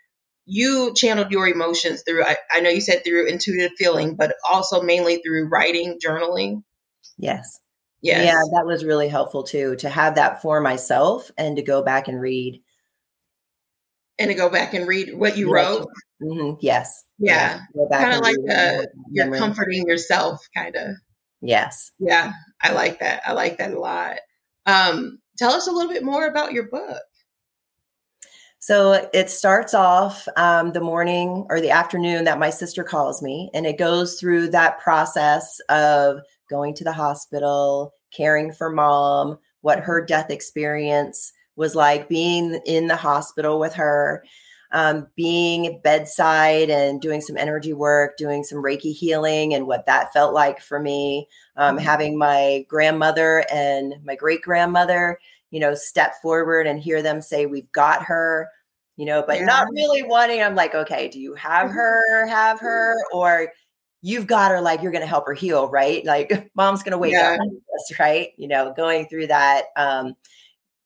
you 0.45 0.93
channeled 0.95 1.31
your 1.31 1.47
emotions 1.49 2.03
through 2.03 2.25
I, 2.25 2.37
I, 2.51 2.61
know 2.61 2.71
you 2.71 2.81
said 2.81 3.05
through 3.05 3.29
intuitive 3.29 3.73
feeling 3.79 4.17
but 4.17 4.35
also 4.51 4.83
mainly 4.83 5.19
through 5.19 5.49
writing 5.49 5.99
journaling 6.05 6.63
yes 7.17 7.61
yes. 8.01 8.25
yeah 8.25 8.41
that 8.55 8.67
was 8.67 8.85
really 8.85 9.09
helpful 9.09 9.45
too 9.45 9.77
to 9.77 9.89
have 9.89 10.17
that 10.17 10.43
for 10.43 10.61
myself 10.61 11.31
and 11.39 11.57
to 11.57 11.63
go 11.63 11.83
back 11.83 12.09
and 12.09 12.21
read 12.21 12.61
and 14.19 14.29
to 14.31 14.35
go 14.35 14.51
back 14.51 14.75
and 14.75 14.87
read 14.87 15.15
what 15.15 15.37
you 15.37 15.49
Yeah. 15.49 15.55
wrote. 15.55 15.89
Mhm. 16.23 16.59
Yes. 16.61 17.05
Yeah. 17.19 17.61
Back 17.91 18.03
Kind 18.03 18.15
of 18.15 18.21
like 18.21 18.37
you're 19.11 19.25
Memory. 19.25 19.39
comforting 19.39 19.87
yourself, 19.87 20.47
kind 20.55 20.77
of. 20.77 20.97
Yes. 21.41 21.91
Yeah, 21.99 22.33
I 22.61 22.73
like 22.73 23.01
that. 23.01 23.23
I 23.27 23.33
like 23.33 23.59
that 23.59 23.73
a 23.73 23.81
lot. 23.81 24.19
Um, 24.65 25.19
tell 25.39 25.53
us 25.53 25.67
a 25.67 25.73
little 25.73 25.91
bit 25.91 26.05
more 26.05 26.25
about 26.27 26.53
your 26.53 26.69
book. 26.69 27.03
So 28.65 29.09
it 29.13 29.29
starts 29.29 29.75
off 29.75 30.29
um, 30.37 30.71
the 30.71 30.81
morning 30.81 31.45
or 31.51 31.61
the 31.61 31.73
afternoon 31.73 32.23
that 32.27 32.39
my 32.39 32.49
sister 32.51 32.85
calls 32.85 33.21
me, 33.21 33.51
and 33.55 33.67
it 33.67 33.77
goes 33.77 34.21
through 34.21 34.51
that 34.51 34.79
process 34.79 35.59
of 35.69 36.21
going 36.49 36.73
to 36.75 36.85
the 36.85 36.93
hospital, 36.93 37.93
caring 38.15 38.53
for 38.53 38.71
mom, 38.71 39.37
what 39.63 39.81
her 39.81 40.01
death 40.05 40.31
experience 40.31 41.33
was 41.57 41.75
like, 41.75 42.09
being 42.09 42.61
in 42.65 42.87
the 42.87 42.95
hospital 42.95 43.59
with 43.59 43.75
her, 43.75 44.23
um, 44.71 45.09
being 45.17 45.81
bedside 45.83 46.71
and 46.71 47.01
doing 47.01 47.21
some 47.21 47.37
energy 47.37 47.73
work, 47.73 48.17
doing 48.17 48.45
some 48.45 48.63
Reiki 48.63 48.95
healing, 48.95 49.55
and 49.55 49.67
what 49.67 49.87
that 49.87 50.13
felt 50.13 50.35
like 50.35 50.61
for 50.61 50.79
me. 50.79 51.27
Um, 51.57 51.79
Mhm. 51.79 51.83
having 51.83 52.17
my 52.17 52.65
grandmother 52.69 53.45
and 53.53 53.97
my 54.05 54.15
great 54.15 54.41
grandmother 54.41 55.19
you 55.53 55.61
know, 55.61 55.75
step 55.77 56.15
forward 56.21 56.67
and 56.67 56.81
hear 56.81 57.01
them 57.03 57.23
say, 57.23 57.47
We've 57.47 57.71
got 57.71 58.03
her, 58.03 58.49
you 58.97 59.07
know, 59.07 59.23
but 59.25 59.39
Yeah. 59.39 59.47
not 59.47 59.69
really 59.71 60.03
wanting. 60.03 60.43
I'm 60.43 60.57
like, 60.57 60.75
Okay, 60.75 61.09
do 61.09 61.21
you 61.21 61.35
have 61.35 61.71
her, 61.71 62.27
have 62.27 62.59
her, 62.59 62.97
or 63.13 63.53
you've 64.01 64.27
got 64.27 64.51
her, 64.51 64.61
like, 64.61 64.83
you're 64.83 64.91
going 64.91 65.03
to 65.03 65.07
help 65.09 65.27
her 65.27 65.35
heal, 65.35 65.69
right? 65.69 66.05
Like, 66.05 66.51
mom's 66.57 66.83
going 66.83 66.93
to 66.93 66.99
wake 66.99 67.13
Yeah. 67.13 67.35
up, 67.35 67.39
this, 67.39 67.99
right? 68.01 68.31
You 68.37 68.49
know, 68.49 68.73
going 68.77 69.07
through 69.07 69.29
that. 69.29 69.67
Um, 69.77 70.15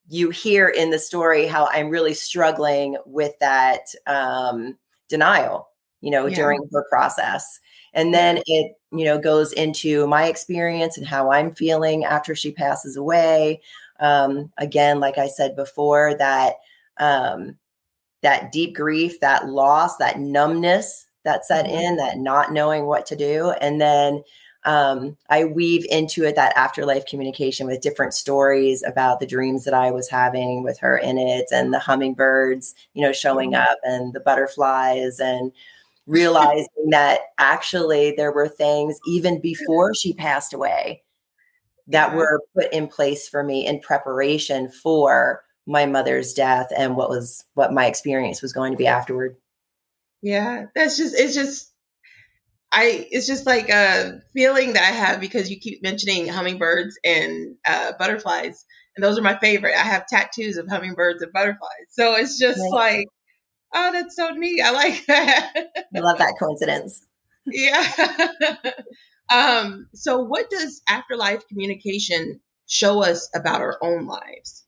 you 0.08 0.30
hear 0.30 0.68
in 0.68 0.90
the 0.90 0.99
story 0.99 1.46
how 1.46 1.68
I'm 1.73 1.88
really 1.88 2.14
struggling 2.14 2.96
with 3.06 3.32
that 3.40 3.80
um, 4.06 4.76
denial, 5.08 5.68
you 6.00 6.11
know, 6.11 6.26
Yeah. 6.26 6.37
during 6.37 6.68
her 6.73 6.85
process. 6.90 7.61
And 7.92 8.12
then 8.12 8.40
it, 8.46 8.73
you 8.92 9.04
know, 9.04 9.18
goes 9.18 9.52
into 9.54 10.06
my 10.06 10.26
experience 10.26 10.99
and 10.99 11.06
how 11.06 11.32
I'm 11.32 11.54
feeling 11.54 12.04
after 12.04 12.35
she 12.35 12.52
passes 12.52 12.96
away. 12.96 13.62
Um, 14.00 14.53
again, 14.59 15.00
like 15.00 15.19
I 15.19 15.29
said 15.29 15.57
before, 15.57 16.15
that 16.19 16.55
um, 16.99 17.57
that 18.23 18.53
deep 18.53 18.75
grief, 18.76 19.21
that 19.21 19.49
loss, 19.49 19.97
that 19.99 20.19
numbness 20.21 21.07
that 21.25 21.45
set 21.47 21.67
Mhm. 21.67 21.71
in, 21.71 21.97
that 21.97 22.19
not 22.19 22.53
knowing 22.53 22.87
what 22.87 23.07
to 23.07 23.17
do, 23.17 23.50
and 23.61 23.81
then 23.81 24.23
um, 24.65 25.17
I 25.31 25.45
weave 25.45 25.87
into 25.91 26.25
it 26.25 26.35
that 26.37 26.57
afterlife 26.57 27.07
communication 27.07 27.67
with 27.69 27.81
different 27.83 28.15
stories 28.15 28.83
about 28.85 29.21
the 29.21 29.26
dreams 29.26 29.65
that 29.65 29.75
I 29.75 29.93
was 29.93 30.09
having 30.11 30.65
with 30.65 30.79
her 30.81 30.97
in 30.99 31.19
it, 31.19 31.47
and 31.53 31.73
the 31.75 31.79
hummingbirds, 31.81 32.75
you 32.95 33.03
know, 33.03 33.12
showing 33.12 33.53
Mhm. 33.53 33.62
up, 33.71 33.79
and 33.85 34.12
the 34.15 34.21
butterflies, 34.21 35.21
and 35.21 35.53
realizing 36.07 36.91
that 36.91 37.21
actually 37.38 38.12
there 38.17 38.33
were 38.33 38.49
things 38.49 38.99
even 39.09 39.41
before 39.41 39.95
she 39.95 40.12
passed 40.15 40.53
away 40.55 41.03
that 41.88 42.14
were 42.14 42.40
put 42.55 42.73
in 42.73 42.88
place 42.88 43.28
for 43.28 43.43
me 43.43 43.66
in 43.66 43.81
preparation 43.81 44.69
for 44.69 45.43
my 45.66 45.87
mother's 45.87 46.33
death 46.33 46.69
and 46.76 46.97
what 46.97 47.11
was 47.11 47.45
what 47.55 47.73
my 47.73 47.87
experience 47.87 48.43
was 48.43 48.52
going 48.52 48.73
to 48.73 48.78
be 48.78 48.87
afterward. 48.87 49.37
Yeah, 50.23 50.66
that's 50.75 50.97
just 50.97 51.14
it's 51.19 51.35
just 51.35 51.73
I 52.73 53.07
it's 53.11 53.26
just 53.26 53.47
like 53.47 53.69
a 53.69 54.21
feeling 54.33 54.73
that 54.75 54.83
I 54.83 54.95
have 54.95 55.21
because 55.21 55.50
you 55.50 55.59
keep 55.59 55.83
mentioning 55.83 56.28
hummingbirds 56.28 56.99
and 57.05 57.57
uh, 57.66 57.93
butterflies, 57.99 58.64
and 58.97 59.05
those 59.05 59.19
are 59.19 59.23
my 59.23 59.38
favorite. 59.38 59.75
I 59.76 59.83
have 59.83 60.07
tattoos 60.07 60.57
of 60.57 60.69
hummingbirds 60.69 61.23
and 61.23 61.33
butterflies, 61.33 61.87
so 61.90 62.14
it's 62.14 62.38
just 62.38 62.61
like, 62.71 63.07
oh, 63.75 63.93
that's 63.93 64.16
so 64.16 64.31
neat. 64.31 64.62
I 64.62 64.71
like 64.71 65.05
that. 65.07 65.52
I 65.95 65.99
love 66.00 66.19
that 66.19 66.35
coincidence. 66.38 67.05
yeah. 67.47 67.87
um. 69.33 69.88
So, 69.95 70.18
what 70.18 70.50
does 70.50 70.83
afterlife 70.88 71.47
communication 71.49 72.40
show 72.66 73.02
us 73.02 73.28
about 73.35 73.61
our 73.61 73.78
own 73.83 74.06
lives? 74.06 74.64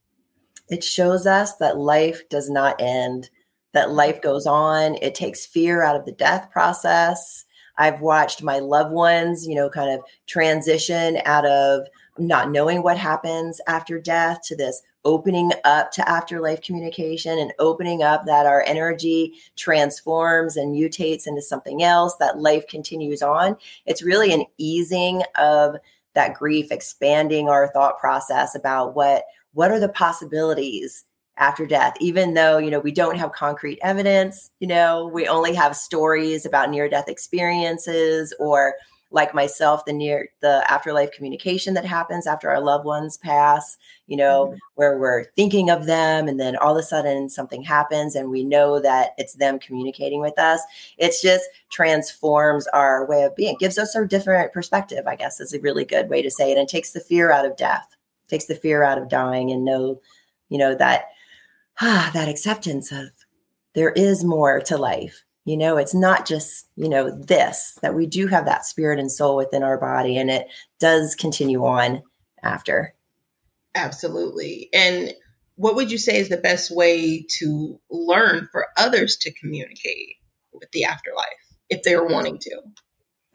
It 0.69 0.83
shows 0.83 1.25
us 1.25 1.55
that 1.57 1.77
life 1.77 2.29
does 2.29 2.49
not 2.49 2.79
end, 2.79 3.29
that 3.73 3.91
life 3.91 4.21
goes 4.21 4.45
on. 4.45 4.95
It 5.01 5.15
takes 5.15 5.45
fear 5.45 5.83
out 5.83 5.95
of 5.95 6.05
the 6.05 6.11
death 6.11 6.49
process. 6.51 7.45
I've 7.77 8.01
watched 8.01 8.43
my 8.43 8.59
loved 8.59 8.93
ones, 8.93 9.47
you 9.47 9.55
know, 9.55 9.69
kind 9.69 9.89
of 9.89 10.01
transition 10.27 11.19
out 11.25 11.45
of 11.45 11.87
not 12.17 12.51
knowing 12.51 12.83
what 12.83 12.97
happens 12.97 13.61
after 13.67 13.99
death 13.99 14.41
to 14.45 14.55
this 14.55 14.81
opening 15.05 15.51
up 15.63 15.91
to 15.91 16.09
afterlife 16.09 16.61
communication 16.61 17.37
and 17.39 17.53
opening 17.59 18.03
up 18.03 18.25
that 18.25 18.45
our 18.45 18.63
energy 18.67 19.33
transforms 19.55 20.57
and 20.57 20.75
mutates 20.75 21.25
into 21.25 21.41
something 21.41 21.83
else, 21.83 22.15
that 22.17 22.39
life 22.39 22.67
continues 22.67 23.21
on. 23.21 23.55
It's 23.85 24.03
really 24.03 24.33
an 24.33 24.45
easing 24.57 25.23
of 25.37 25.75
that 26.15 26.33
grief, 26.33 26.71
expanding 26.71 27.49
our 27.49 27.71
thought 27.71 27.99
process 27.99 28.55
about 28.55 28.95
what 28.95 29.23
what 29.53 29.71
are 29.71 29.79
the 29.79 29.89
possibilities 29.89 31.05
after 31.37 31.65
death 31.65 31.93
even 31.99 32.33
though 32.33 32.57
you 32.57 32.69
know 32.69 32.79
we 32.79 32.91
don't 32.91 33.17
have 33.17 33.31
concrete 33.31 33.79
evidence 33.81 34.51
you 34.59 34.67
know 34.67 35.07
we 35.07 35.27
only 35.27 35.53
have 35.53 35.75
stories 35.75 36.45
about 36.45 36.69
near 36.69 36.89
death 36.89 37.07
experiences 37.07 38.33
or 38.39 38.75
like 39.11 39.33
myself 39.33 39.85
the 39.85 39.93
near 39.93 40.29
the 40.41 40.63
afterlife 40.71 41.11
communication 41.11 41.73
that 41.73 41.85
happens 41.85 42.27
after 42.27 42.49
our 42.49 42.61
loved 42.61 42.85
ones 42.85 43.17
pass 43.17 43.77
you 44.05 44.15
know 44.15 44.47
Mhm. 44.47 44.57
where 44.75 44.97
we're 44.99 45.23
thinking 45.35 45.69
of 45.71 45.85
them 45.87 46.27
and 46.27 46.39
then 46.39 46.55
all 46.57 46.77
of 46.77 46.79
a 46.79 46.83
sudden 46.83 47.27
something 47.29 47.63
happens 47.63 48.15
and 48.15 48.29
we 48.29 48.43
know 48.43 48.79
that 48.79 49.11
it's 49.17 49.33
them 49.35 49.57
communicating 49.59 50.21
with 50.21 50.37
us. 50.37 50.61
It's 50.97 51.21
just 51.21 51.45
transforms 51.71 52.67
our 52.67 53.05
way 53.07 53.23
of 53.23 53.35
being. 53.35 53.55
Gives 53.59 53.77
us 53.79 53.95
a 53.95 54.05
different 54.05 54.53
perspective 54.53 55.07
i 55.07 55.15
guess 55.15 55.39
is 55.39 55.53
a 55.53 55.59
really 55.59 55.85
good 55.85 56.09
way 56.09 56.21
to 56.21 56.29
say 56.31 56.51
it 56.51 56.57
and 56.57 56.67
takes 56.69 56.91
the 56.93 56.99
fear 56.99 57.31
out 57.31 57.45
of 57.45 57.55
death. 57.57 57.95
Takes 58.27 58.45
the 58.45 58.55
fear 58.55 58.83
out 58.83 58.97
of 58.99 59.09
dying 59.09 59.51
and 59.51 59.65
know 59.65 59.99
you 60.49 60.57
know 60.59 60.75
that 60.75 61.05
ah, 61.81 62.09
that 62.13 62.29
acceptance 62.29 62.91
of 62.91 63.09
there 63.73 63.91
is 63.91 64.23
more 64.23 64.59
to 64.61 64.77
life 64.77 65.23
you 65.49 65.57
know 65.57 65.77
it's 65.77 65.95
not 65.95 66.25
just 66.25 66.67
you 66.75 66.87
know 66.87 67.09
this 67.09 67.77
that 67.81 67.95
we 67.95 68.05
do 68.05 68.27
have 68.27 68.45
that 68.45 68.65
spirit 68.65 68.99
and 68.99 69.11
soul 69.11 69.35
within 69.35 69.63
our 69.63 69.77
body 69.77 70.17
and 70.17 70.29
it 70.29 70.47
does 70.79 71.15
continue 71.15 71.65
on 71.65 72.01
after 72.43 72.93
Absolutely. 73.75 74.69
And 74.73 75.13
what 75.55 75.75
would 75.75 75.91
you 75.91 75.97
say 75.97 76.17
is 76.17 76.29
the 76.29 76.37
best 76.37 76.71
way 76.71 77.25
to 77.39 77.79
learn 77.89 78.47
for 78.51 78.67
others 78.77 79.17
to 79.17 79.33
communicate 79.33 80.15
with 80.53 80.71
the 80.71 80.85
afterlife 80.85 81.25
if 81.69 81.83
they're 81.83 82.05
wanting 82.05 82.39
to? 82.39 82.61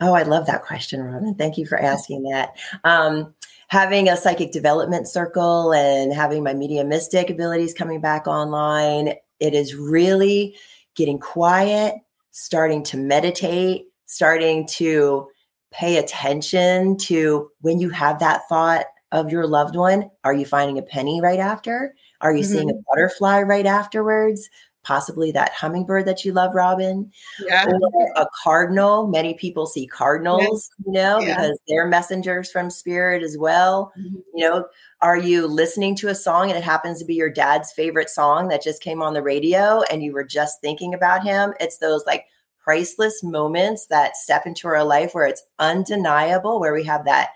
Oh, 0.00 0.14
I 0.14 0.22
love 0.22 0.46
that 0.46 0.64
question, 0.64 1.02
Robin. 1.02 1.34
Thank 1.34 1.56
you 1.56 1.66
for 1.66 1.80
asking 1.80 2.24
that. 2.24 2.56
Um, 2.82 3.34
having 3.68 4.08
a 4.08 4.16
psychic 4.16 4.52
development 4.52 5.08
circle 5.08 5.72
and 5.72 6.12
having 6.12 6.42
my 6.42 6.52
mediumistic 6.52 7.30
abilities 7.30 7.74
coming 7.74 8.00
back 8.00 8.26
online, 8.26 9.14
it 9.38 9.54
is 9.54 9.74
really 9.74 10.56
getting 10.96 11.18
quiet, 11.18 11.94
starting 12.34 12.82
to 12.82 12.96
meditate, 12.96 13.84
starting 14.06 14.66
to 14.66 15.28
pay 15.72 15.98
attention 15.98 16.96
to 16.96 17.48
when 17.60 17.78
you 17.78 17.90
have 17.90 18.18
that 18.18 18.42
thought 18.48 18.86
of 19.12 19.30
your 19.30 19.46
loved 19.46 19.76
one. 19.76 20.10
Are 20.24 20.34
you 20.34 20.44
finding 20.44 20.76
a 20.76 20.82
penny 20.82 21.20
right 21.20 21.38
after? 21.38 21.94
Are 22.20 22.34
you 22.34 22.42
seeing 22.42 22.68
a 22.68 22.72
mm-hmm. 22.72 22.82
butterfly 22.90 23.42
right 23.42 23.66
afterwards? 23.66 24.50
Possibly 24.84 25.32
that 25.32 25.52
hummingbird 25.52 26.04
that 26.06 26.24
you 26.24 26.32
love, 26.32 26.54
Robin 26.54 27.10
Yeah. 27.46 27.66
or 27.66 28.12
a 28.16 28.26
cardinal. 28.42 29.06
Many 29.06 29.34
people 29.34 29.66
see 29.66 29.86
cardinals, 29.86 30.70
you 30.86 30.92
know, 30.92 31.18
Yeah. 31.20 31.36
because 31.36 31.58
they're 31.66 31.86
messengers 31.86 32.50
from 32.50 32.70
spirit 32.70 33.22
as 33.22 33.36
well. 33.38 33.92
Mhm. 33.98 34.22
You 34.34 34.48
know, 34.48 34.66
are 35.00 35.16
you 35.16 35.46
listening 35.46 35.96
to 35.96 36.08
a 36.08 36.14
song 36.14 36.50
and 36.50 36.58
it 36.58 36.64
happens 36.64 36.98
to 36.98 37.04
be 37.04 37.14
your 37.14 37.30
dad's 37.30 37.72
favorite 37.72 38.10
song 38.10 38.48
that 38.48 38.62
just 38.62 38.82
came 38.82 39.02
on 39.02 39.14
the 39.14 39.22
radio 39.22 39.82
and 39.90 40.02
you 40.02 40.12
were 40.12 40.24
just 40.24 40.60
thinking 40.60 40.94
about 40.94 41.24
him? 41.24 41.54
It's 41.60 41.78
those 41.78 42.04
like 42.06 42.26
priceless 42.62 43.22
moments 43.22 43.86
that 43.88 44.16
step 44.16 44.46
into 44.46 44.68
our 44.68 44.84
life 44.84 45.14
where 45.14 45.26
it's 45.26 45.42
undeniable, 45.58 46.60
where 46.60 46.72
we 46.72 46.84
have 46.84 47.04
that 47.04 47.30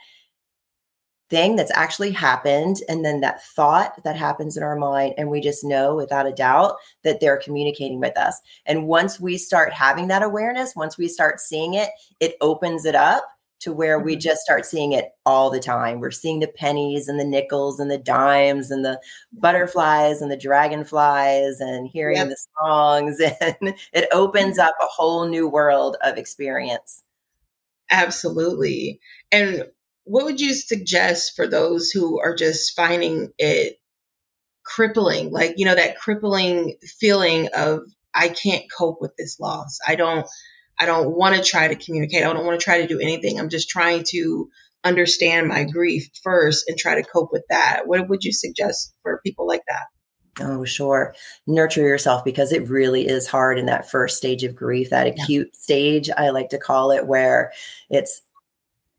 thing 1.31 1.57
that's 1.57 1.71
actually 1.75 2.11
happened 2.11 2.77
and 2.89 3.05
then 3.05 3.21
that 3.21 3.43
thought 3.45 4.03
that 4.05 4.17
happens 4.17 4.57
in 4.57 4.63
our 4.63 4.77
mind 4.77 5.15
and 5.19 5.29
we 5.31 5.41
just 5.41 5.63
know 5.65 5.95
without 5.95 6.27
a 6.27 6.33
doubt 6.33 6.77
that 7.05 7.21
they're 7.21 7.37
communicating 7.37 8.01
with 8.01 8.17
us 8.17 8.41
and 8.67 8.87
once 8.87 9.21
we 9.21 9.37
start 9.37 9.73
having 9.73 10.09
that 10.09 10.23
awareness 10.23 10.75
once 10.77 10.97
we 10.97 11.07
start 11.09 11.39
seeing 11.41 11.75
it 11.75 11.91
it 12.21 12.35
opens 12.41 12.85
it 12.85 12.95
up 12.95 13.25
to 13.61 13.73
where 13.73 13.99
we 13.99 14.17
Mhm. 14.17 14.21
just 14.21 14.41
start 14.41 14.65
seeing 14.65 14.93
it 14.93 15.11
all 15.27 15.51
the 15.51 15.61
time 15.61 16.01
we're 16.01 16.11
seeing 16.11 16.41
the 16.41 16.49
pennies 16.49 17.09
and 17.09 17.21
the 17.21 17.25
nickels 17.25 17.79
and 17.81 17.91
the 17.91 17.99
dimes 17.99 18.71
and 18.71 18.85
the 18.85 19.01
butterflies 19.33 20.23
and 20.23 20.31
the 20.31 20.37
dragonflies 20.37 21.61
and 21.61 21.89
hearing 21.89 22.17
Yep. 22.17 22.29
the 22.29 22.37
songs 22.63 23.21
and 23.41 23.75
it 23.93 24.09
opens 24.13 24.59
up 24.59 24.75
a 24.81 24.87
whole 24.87 25.27
new 25.27 25.47
world 25.49 25.97
of 26.03 26.17
experience 26.17 27.03
Absolutely. 27.91 29.01
And 29.33 29.65
what 30.09 30.25
would 30.25 30.41
you 30.41 30.55
suggest 30.55 31.37
for 31.37 31.47
those 31.47 31.91
who 31.91 32.21
are 32.21 32.35
just 32.35 32.75
finding 32.75 33.31
it 33.39 33.77
crippling, 34.65 35.31
like, 35.31 35.55
you 35.57 35.67
know, 35.67 35.75
that 35.75 35.99
crippling 35.99 36.77
feeling 36.99 37.49
of 37.55 37.81
I 38.15 38.29
can't 38.29 38.65
cope 38.77 39.01
with 39.01 39.17
this 39.17 39.39
loss. 39.39 39.79
I 39.87 39.95
don't 39.95 40.27
I 40.79 40.87
don't 40.87 41.11
want 41.11 41.37
to 41.37 41.43
try 41.43 41.69
to 41.69 41.75
communicate. 41.75 42.25
I 42.25 42.33
don't 42.33 42.47
want 42.47 42.59
to 42.59 42.65
try 42.65 42.81
to 42.81 42.87
do 42.87 43.01
anything. 43.01 43.39
I'm 43.39 43.49
just 43.49 43.69
trying 43.69 44.05
to 44.09 44.49
understand 44.85 45.49
my 45.49 45.65
grief 45.65 46.09
first 46.23 46.69
and 46.69 46.79
try 46.79 46.95
to 46.95 47.09
cope 47.09 47.31
with 47.33 47.45
that. 47.51 47.83
What 47.87 48.09
would 48.09 48.25
you 48.25 48.33
suggest 48.33 48.95
for 49.03 49.21
people 49.25 49.47
like 49.47 49.63
that? 49.69 49.87
Oh, 50.41 50.65
sure. 50.65 51.15
Nurture 51.47 51.83
yourself 51.83 52.25
because 52.25 52.53
it 52.53 52.69
really 52.69 53.07
is 53.07 53.27
hard 53.27 53.59
in 53.59 53.67
that 53.67 53.91
first 53.91 54.17
stage 54.17 54.45
of 54.45 54.55
grief, 54.55 54.91
that 54.91 55.09
acute 55.09 55.49
yeah. 55.53 55.59
stage, 55.59 56.11
I 56.17 56.31
like 56.31 56.51
to 56.51 56.59
call 56.59 56.93
it, 56.93 57.07
where 57.07 57.53
it's 57.91 58.23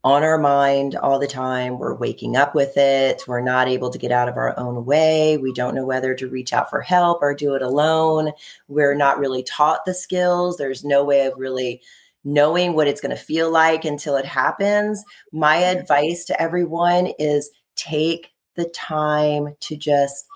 on 0.02 0.22
our 0.22 0.38
mind 0.38 0.96
all 0.96 1.18
the 1.18 1.26
time. 1.26 1.78
We're 1.78 1.94
waking 1.94 2.36
up 2.36 2.54
with 2.54 2.76
it. 2.76 3.22
We're 3.26 3.42
not 3.42 3.68
able 3.68 3.90
to 3.90 3.98
get 3.98 4.12
out 4.12 4.28
of 4.28 4.36
our 4.36 4.58
own 4.58 4.84
way. 4.86 5.36
We 5.36 5.52
don't 5.52 5.74
know 5.74 5.84
whether 5.84 6.14
to 6.14 6.28
reach 6.28 6.52
out 6.52 6.70
for 6.70 6.80
help 6.80 7.20
or 7.20 7.34
do 7.34 7.54
it 7.54 7.62
alone. 7.62 8.32
We're 8.68 8.94
not 8.94 9.18
really 9.18 9.42
taught 9.42 9.84
the 9.84 9.94
skills. 9.94 10.56
There's 10.56 10.84
no 10.84 11.04
way 11.04 11.26
of 11.26 11.36
really 11.36 11.82
knowing 12.24 12.74
what 12.74 12.88
it's 12.88 13.00
going 13.00 13.14
to 13.14 13.22
feel 13.22 13.50
like 13.50 13.84
until 13.84 14.16
it 14.16 14.26
happens. 14.26 15.04
My 15.32 15.56
advice 15.56 16.24
to 16.26 16.40
everyone 16.40 17.12
is 17.18 17.50
take 17.76 18.32
the 18.56 18.66
time 18.66 19.54
to 19.60 19.76
just 19.76 20.26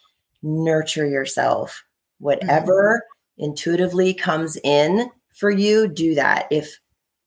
nurture 0.42 1.06
yourself. 1.06 1.84
Whatever 2.18 3.02
mm-hmm. 3.38 3.44
intuitively 3.44 4.14
comes 4.14 4.56
in 4.62 5.10
for 5.32 5.50
you, 5.50 5.88
do 5.88 6.14
that. 6.14 6.46
If 6.50 6.78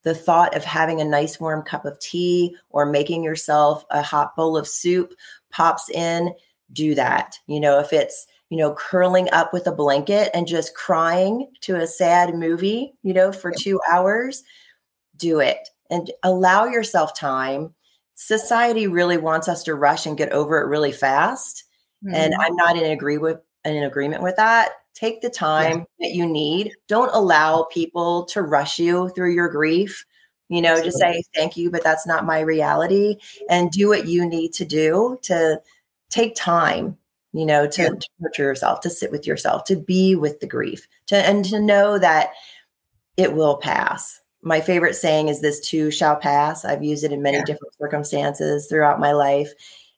the 0.08 0.16
thought 0.16 0.56
of 0.56 0.64
having 0.64 1.02
a 1.02 1.06
nice 1.06 1.38
warm 1.38 1.62
cup 1.62 1.84
of 1.84 2.00
tea 2.00 2.56
or 2.70 2.86
making 2.86 3.26
yourself 3.26 3.84
a 3.90 4.02
hot 4.02 4.34
bowl 4.38 4.56
of 4.56 4.66
soup 4.66 5.14
pops 5.52 5.90
in, 5.90 6.34
do 6.72 6.96
that. 6.96 7.38
You 7.46 7.60
know, 7.60 7.78
if 7.80 7.92
it's, 7.92 8.26
you 8.50 8.58
know, 8.58 8.74
curling 8.74 9.30
up 9.34 9.52
with 9.52 9.68
a 9.68 9.72
blanket 9.74 10.30
and 10.34 10.48
just 10.48 10.76
crying 10.76 11.52
to 11.60 11.76
a 11.76 11.86
sad 11.86 12.34
movie, 12.36 12.94
you 13.04 13.14
know, 13.14 13.34
for 13.34 13.52
two 13.52 13.82
hours, 13.92 14.44
do 15.18 15.42
it 15.42 15.68
and 15.90 16.10
allow 16.24 16.64
yourself 16.64 17.14
time. 17.14 17.76
Society 18.14 18.88
really 18.88 19.18
wants 19.18 19.50
us 19.50 19.62
to 19.64 19.76
rush 19.76 20.06
and 20.06 20.18
get 20.18 20.32
over 20.32 20.62
it 20.62 20.70
really 20.70 20.94
fast. 20.94 21.66
Mm-hmm. 22.02 22.16
And 22.16 22.34
I'm 22.40 22.56
not 22.56 22.78
in 22.78 22.92
agree 22.92 23.18
with 23.18 23.42
in 23.66 23.84
agreement 23.84 24.24
with 24.24 24.38
that. 24.38 24.70
Take 24.98 25.22
the 25.22 25.30
time 25.30 25.86
yeah. 26.00 26.08
that 26.08 26.16
you 26.16 26.26
need. 26.26 26.74
Don't 26.88 27.14
allow 27.14 27.68
people 27.72 28.26
to 28.26 28.42
rush 28.42 28.80
you 28.80 29.10
through 29.10 29.36
your 29.36 29.48
grief. 29.48 30.04
You 30.50 30.60
know, 30.60 30.82
just 30.82 30.98
say 30.98 31.22
thank 31.36 31.56
you, 31.56 31.70
but 31.70 31.84
that's 31.84 32.08
not 32.08 32.26
my 32.26 32.40
reality. 32.40 33.18
And 33.48 33.70
do 33.70 33.90
what 33.90 34.08
you 34.08 34.28
need 34.28 34.54
to 34.54 34.66
do 34.66 35.20
to 35.24 35.62
take 36.10 36.34
time, 36.36 36.98
you 37.32 37.46
know, 37.46 37.68
to, 37.68 37.82
yeah. 37.84 37.90
to 37.90 38.08
nurture 38.20 38.44
yourself, 38.44 38.80
to 38.82 38.90
sit 38.90 39.12
with 39.12 39.28
yourself, 39.28 39.66
to 39.66 39.76
be 39.76 40.16
with 40.16 40.40
the 40.40 40.48
grief, 40.48 40.88
to 41.08 41.16
and 41.16 41.46
to 41.46 41.60
know 41.60 42.00
that 42.00 42.32
it 43.18 43.34
will 43.34 43.58
pass. 43.58 44.20
My 44.42 44.62
favorite 44.62 44.96
saying 44.96 45.28
is 45.28 45.42
this 45.42 45.60
too 45.60 45.92
shall 45.92 46.16
pass. 46.16 46.66
I've 46.66 46.84
used 46.84 47.04
it 47.04 47.12
in 47.12 47.22
many 47.22 47.38
yeah. 47.38 47.46
different 47.46 47.76
circumstances 47.78 48.66
throughout 48.68 49.00
my 49.00 49.12
life. 49.12 49.54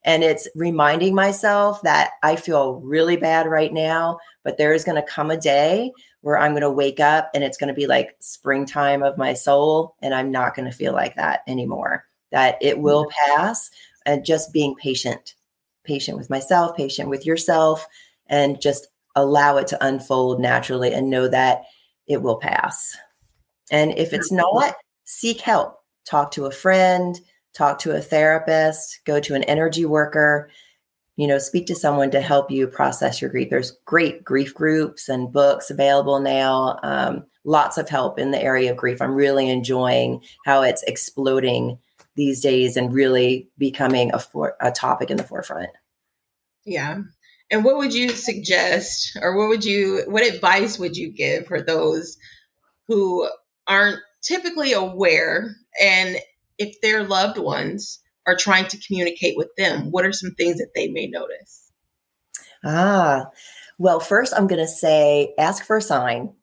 And 0.09 0.23
it's 0.23 0.47
reminding 0.55 1.13
myself 1.13 1.83
that 1.83 2.13
I 2.23 2.35
feel 2.35 2.81
really 2.81 3.15
bad 3.15 3.45
right 3.45 3.71
now, 3.71 4.17
but 4.43 4.57
there 4.57 4.73
is 4.73 4.83
going 4.83 4.95
to 4.95 5.07
come 5.07 5.29
a 5.29 5.37
day 5.37 5.91
where 6.21 6.35
I'm 6.35 6.53
going 6.53 6.63
to 6.63 6.71
wake 6.71 6.99
up 6.99 7.29
and 7.35 7.43
it's 7.43 7.59
going 7.59 7.67
to 7.67 7.75
be 7.75 7.85
like 7.85 8.15
springtime 8.19 9.03
of 9.03 9.19
my 9.19 9.35
soul. 9.35 9.93
And 10.01 10.15
I'm 10.15 10.31
not 10.31 10.55
going 10.55 10.65
to 10.67 10.75
feel 10.75 10.93
like 10.93 11.15
that 11.17 11.41
anymore. 11.45 12.05
That 12.31 12.57
it 12.59 12.79
will 12.79 13.05
mm-hmm. 13.05 13.35
pass. 13.35 13.69
And 14.07 14.25
just 14.25 14.51
being 14.51 14.73
patient, 14.77 15.35
patient 15.83 16.17
with 16.17 16.31
myself, 16.31 16.75
patient 16.75 17.09
with 17.09 17.23
yourself, 17.23 17.85
and 18.25 18.59
just 18.59 18.87
allow 19.15 19.57
it 19.57 19.67
to 19.67 19.85
unfold 19.85 20.41
naturally 20.41 20.91
and 20.91 21.11
know 21.11 21.27
that 21.27 21.61
it 22.07 22.23
will 22.23 22.37
pass. 22.37 22.97
And 23.69 23.95
if 23.95 24.11
it's 24.11 24.31
not, 24.31 24.73
seek 25.03 25.41
help. 25.41 25.75
Talk 26.03 26.31
to 26.31 26.47
a 26.47 26.51
friend, 26.51 27.21
talk 27.53 27.79
to 27.79 27.95
a 27.95 28.01
therapist, 28.01 28.99
go 29.05 29.19
to 29.19 29.35
an 29.35 29.43
energy 29.43 29.85
worker, 29.85 30.49
you 31.15 31.27
know, 31.27 31.37
speak 31.37 31.67
to 31.67 31.75
someone 31.75 32.11
to 32.11 32.21
help 32.21 32.49
you 32.49 32.67
process 32.67 33.21
your 33.21 33.29
grief. 33.29 33.49
There's 33.49 33.77
great 33.85 34.23
grief 34.23 34.53
groups 34.53 35.09
and 35.09 35.33
books 35.33 35.69
available 35.69 36.19
now. 36.19 36.79
Um, 36.81 37.25
lots 37.43 37.77
of 37.77 37.89
help 37.89 38.17
in 38.19 38.31
the 38.31 38.41
area 38.41 38.71
of 38.71 38.77
grief. 38.77 39.01
I'm 39.01 39.13
really 39.13 39.49
enjoying 39.49 40.23
how 40.45 40.61
it's 40.61 40.83
exploding 40.83 41.79
these 42.15 42.41
days 42.41 42.77
and 42.77 42.93
really 42.93 43.49
becoming 43.57 44.13
a, 44.13 44.19
for, 44.19 44.55
a 44.61 44.71
topic 44.71 45.11
in 45.11 45.17
the 45.17 45.23
forefront. 45.23 45.69
Yeah. 46.65 46.99
And 47.51 47.65
what 47.65 47.77
would 47.77 47.93
you 47.93 48.09
suggest, 48.09 49.17
or 49.21 49.35
what 49.35 49.49
would 49.49 49.65
you, 49.65 50.03
what 50.07 50.25
advice 50.25 50.77
would 50.79 50.95
you 50.95 51.11
give 51.11 51.47
for 51.47 51.61
those 51.61 52.17
who 52.87 53.27
aren't 53.67 53.99
typically 54.21 54.73
aware 54.73 55.55
and 55.81 56.17
if 56.59 56.79
their 56.81 57.03
loved 57.03 57.39
ones 57.39 57.99
are 58.27 58.35
trying 58.35 58.67
to 58.67 58.79
communicate 58.85 59.35
with 59.35 59.49
them, 59.57 59.91
what 59.91 60.05
are 60.05 60.11
some 60.11 60.35
things 60.35 60.57
that 60.57 60.71
they 60.75 60.89
may 60.89 61.07
notice? 61.07 61.71
Ah, 62.63 63.27
well, 63.79 63.99
first 63.99 64.33
I'm 64.35 64.47
going 64.47 64.61
to 64.61 64.67
say 64.67 65.33
ask 65.39 65.65
for 65.65 65.77
a 65.77 65.81
sign. 65.81 66.33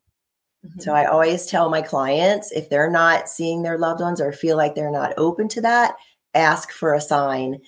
Mm-hmm. 0.65 0.79
So 0.79 0.93
I 0.93 1.05
always 1.05 1.45
tell 1.45 1.69
my 1.69 1.83
clients 1.83 2.51
if 2.51 2.69
they're 2.69 2.89
not 2.89 3.29
seeing 3.29 3.61
their 3.61 3.77
loved 3.77 4.01
ones 4.01 4.19
or 4.19 4.31
feel 4.31 4.57
like 4.57 4.75
they're 4.75 4.91
not 4.91 5.13
open 5.17 5.47
to 5.49 5.61
that, 5.61 5.95
ask 6.33 6.71
for 6.71 6.93
a 6.93 7.01
sign. 7.01 7.59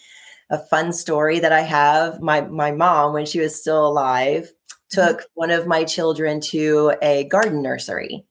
A 0.49 0.57
fun 0.57 0.91
story 0.93 1.39
that 1.39 1.51
I 1.51 1.61
have 1.61 2.21
my 2.21 2.41
my 2.41 2.71
mom 2.71 3.13
when 3.13 3.27
she 3.27 3.39
was 3.39 3.59
still 3.59 3.85
alive 3.85 4.45
mm-hmm. 4.45 5.01
took 5.01 5.17
mm-hmm. 5.17 5.31
one 5.35 5.51
of 5.51 5.67
my 5.67 5.83
children 5.83 6.41
to 6.49 6.95
a 7.03 7.25
garden 7.25 7.61
nursery 7.61 8.25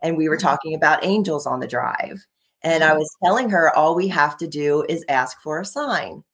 and 0.00 0.16
we 0.16 0.28
were 0.28 0.36
mm-hmm. 0.36 0.46
talking 0.46 0.74
about 0.76 1.04
angels 1.04 1.46
on 1.46 1.58
the 1.58 1.66
drive 1.66 2.24
and 2.64 2.82
I 2.82 2.88
mm-hmm. 2.88 2.98
was 2.98 3.16
telling 3.22 3.50
her 3.50 3.74
all 3.76 3.94
we 3.94 4.08
have 4.08 4.36
to 4.38 4.48
do 4.48 4.84
is 4.88 5.04
ask 5.08 5.40
for 5.42 5.60
a 5.60 5.64
sign. 5.64 6.24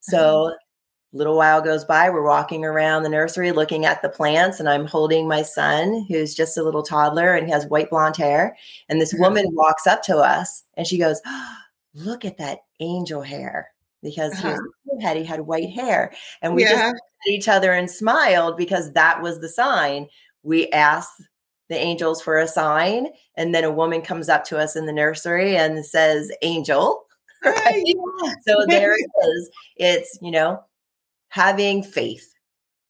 So 0.00 0.18
mm-hmm. 0.18 1.16
a 1.16 1.18
little 1.18 1.36
while 1.36 1.60
goes 1.60 1.84
by, 1.84 2.10
we're 2.10 2.24
walking 2.24 2.64
around 2.64 3.02
the 3.02 3.08
nursery 3.08 3.52
looking 3.52 3.84
at 3.84 4.02
the 4.02 4.08
plants, 4.08 4.58
and 4.58 4.68
I'm 4.68 4.86
holding 4.86 5.28
my 5.28 5.42
son, 5.42 6.06
who's 6.08 6.34
just 6.34 6.56
a 6.56 6.62
little 6.62 6.82
toddler 6.82 7.34
and 7.34 7.46
he 7.46 7.52
has 7.52 7.66
white 7.66 7.90
blonde 7.90 8.16
hair. 8.16 8.56
And 8.88 9.00
this 9.00 9.12
mm-hmm. 9.12 9.22
woman 9.22 9.46
walks 9.52 9.86
up 9.86 10.02
to 10.04 10.16
us 10.16 10.64
and 10.74 10.86
she 10.86 10.98
goes, 10.98 11.20
oh, 11.26 11.56
Look 11.96 12.26
at 12.26 12.36
that 12.36 12.58
angel 12.80 13.22
hair. 13.22 13.70
Because 14.02 14.34
uh-huh. 14.34 14.58
he, 14.98 15.02
had, 15.02 15.16
he 15.16 15.24
had 15.24 15.40
white 15.40 15.70
hair. 15.70 16.12
And 16.42 16.54
we 16.54 16.62
yeah. 16.62 16.72
just 16.72 16.94
at 16.94 17.30
each 17.30 17.48
other 17.48 17.72
and 17.72 17.90
smiled 17.90 18.56
because 18.56 18.92
that 18.92 19.22
was 19.22 19.40
the 19.40 19.48
sign. 19.48 20.06
We 20.42 20.68
asked 20.68 21.22
the 21.68 21.76
angels 21.76 22.22
for 22.22 22.38
a 22.38 22.48
sign. 22.48 23.08
And 23.36 23.54
then 23.54 23.64
a 23.64 23.70
woman 23.70 24.02
comes 24.02 24.28
up 24.28 24.44
to 24.46 24.58
us 24.58 24.76
in 24.76 24.86
the 24.86 24.92
nursery 24.92 25.56
and 25.56 25.84
says, 25.84 26.30
Angel. 26.42 27.02
Right? 27.44 27.84
so 28.48 28.64
there 28.66 28.94
it 28.98 29.06
is. 29.28 29.50
It's, 29.76 30.18
you 30.20 30.32
know, 30.32 30.64
having 31.28 31.82
faith, 31.82 32.32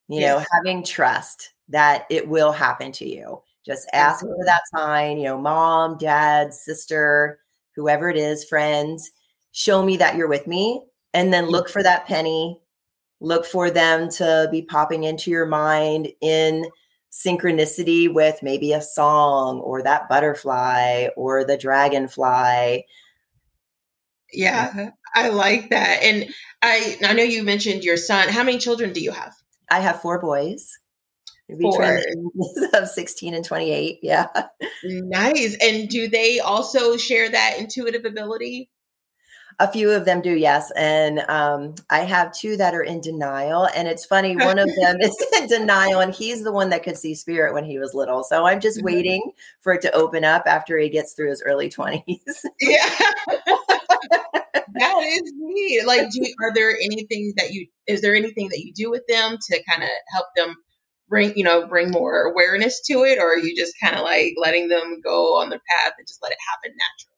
you 0.08 0.20
know, 0.20 0.42
having 0.52 0.82
trust 0.82 1.52
that 1.68 2.06
it 2.08 2.28
will 2.28 2.52
happen 2.52 2.92
to 2.92 3.06
you. 3.06 3.42
Just 3.66 3.88
ask 3.92 4.20
for 4.20 4.44
that 4.46 4.62
sign, 4.74 5.18
you 5.18 5.24
know, 5.24 5.36
mom, 5.36 5.98
dad, 5.98 6.54
sister, 6.54 7.40
whoever 7.74 8.08
it 8.08 8.16
is, 8.16 8.44
friends, 8.44 9.10
show 9.50 9.82
me 9.82 9.96
that 9.96 10.14
you're 10.14 10.28
with 10.28 10.46
me. 10.46 10.84
And 11.12 11.32
then 11.32 11.46
look 11.46 11.68
for 11.68 11.82
that 11.82 12.06
penny. 12.06 12.60
Look 13.20 13.44
for 13.44 13.70
them 13.70 14.08
to 14.12 14.48
be 14.52 14.62
popping 14.62 15.04
into 15.04 15.30
your 15.30 15.46
mind 15.46 16.08
in 16.20 16.66
synchronicity 17.16 18.12
with 18.12 18.42
maybe 18.42 18.72
a 18.72 18.82
song 18.82 19.60
or 19.60 19.82
that 19.82 20.08
butterfly 20.08 21.08
or 21.16 21.44
the 21.44 21.56
dragonfly. 21.56 22.84
Yeah, 24.32 24.68
mm-hmm. 24.68 24.88
I 25.14 25.28
like 25.30 25.70
that. 25.70 26.02
And 26.02 26.26
I 26.62 26.96
I 27.04 27.12
know 27.14 27.22
you 27.22 27.42
mentioned 27.42 27.84
your 27.84 27.96
son. 27.96 28.28
How 28.28 28.42
many 28.42 28.58
children 28.58 28.92
do 28.92 29.00
you 29.00 29.12
have? 29.12 29.34
I 29.70 29.80
have 29.80 30.02
four 30.02 30.20
boys. 30.20 30.78
Four. 31.60 32.00
of 32.74 32.88
16 32.88 33.34
and 33.34 33.44
28. 33.44 34.00
Yeah. 34.02 34.26
Nice. 34.84 35.56
And 35.62 35.88
do 35.88 36.08
they 36.08 36.40
also 36.40 36.96
share 36.96 37.30
that 37.30 37.56
intuitive 37.58 38.04
ability? 38.04 38.68
A 39.58 39.70
few 39.70 39.90
of 39.90 40.04
them 40.04 40.20
do, 40.20 40.36
yes. 40.36 40.70
And 40.76 41.20
um, 41.28 41.74
I 41.88 42.00
have 42.00 42.32
two 42.32 42.58
that 42.58 42.74
are 42.74 42.82
in 42.82 43.00
denial. 43.00 43.68
And 43.74 43.88
it's 43.88 44.04
funny, 44.04 44.36
one 44.36 44.58
of 44.58 44.68
them 44.74 45.00
is 45.00 45.16
in 45.38 45.46
denial, 45.48 46.00
and 46.00 46.14
he's 46.14 46.42
the 46.42 46.52
one 46.52 46.70
that 46.70 46.82
could 46.82 46.96
see 46.96 47.14
spirit 47.14 47.54
when 47.54 47.64
he 47.64 47.78
was 47.78 47.94
little. 47.94 48.22
So 48.22 48.46
I'm 48.46 48.60
just 48.60 48.78
mm-hmm. 48.78 48.86
waiting 48.86 49.32
for 49.60 49.72
it 49.72 49.82
to 49.82 49.92
open 49.92 50.24
up 50.24 50.42
after 50.46 50.78
he 50.78 50.88
gets 50.88 51.14
through 51.14 51.30
his 51.30 51.42
early 51.42 51.70
20s. 51.70 52.02
yeah. 52.60 52.96
that 54.78 55.02
is 55.02 55.32
neat. 55.36 55.86
Like, 55.86 56.10
do 56.10 56.24
are 56.42 56.52
there 56.52 56.76
anything 56.84 57.32
that 57.36 57.52
you 57.52 57.66
is 57.86 58.02
there 58.02 58.14
anything 58.14 58.48
that 58.50 58.58
you 58.58 58.72
do 58.74 58.90
with 58.90 59.06
them 59.08 59.38
to 59.50 59.62
kind 59.68 59.82
of 59.82 59.88
help 60.12 60.26
them 60.36 60.56
bring 61.08 61.36
you 61.36 61.44
know 61.44 61.66
bring 61.66 61.90
more 61.90 62.22
awareness 62.22 62.80
to 62.82 63.04
it, 63.04 63.18
or 63.18 63.34
are 63.34 63.38
you 63.38 63.56
just 63.56 63.74
kind 63.82 63.96
of 63.96 64.02
like 64.02 64.34
letting 64.36 64.68
them 64.68 65.00
go 65.02 65.38
on 65.38 65.50
their 65.50 65.60
path 65.68 65.92
and 65.98 66.06
just 66.06 66.22
let 66.22 66.32
it 66.32 66.38
happen 66.48 66.76
naturally? 66.76 67.15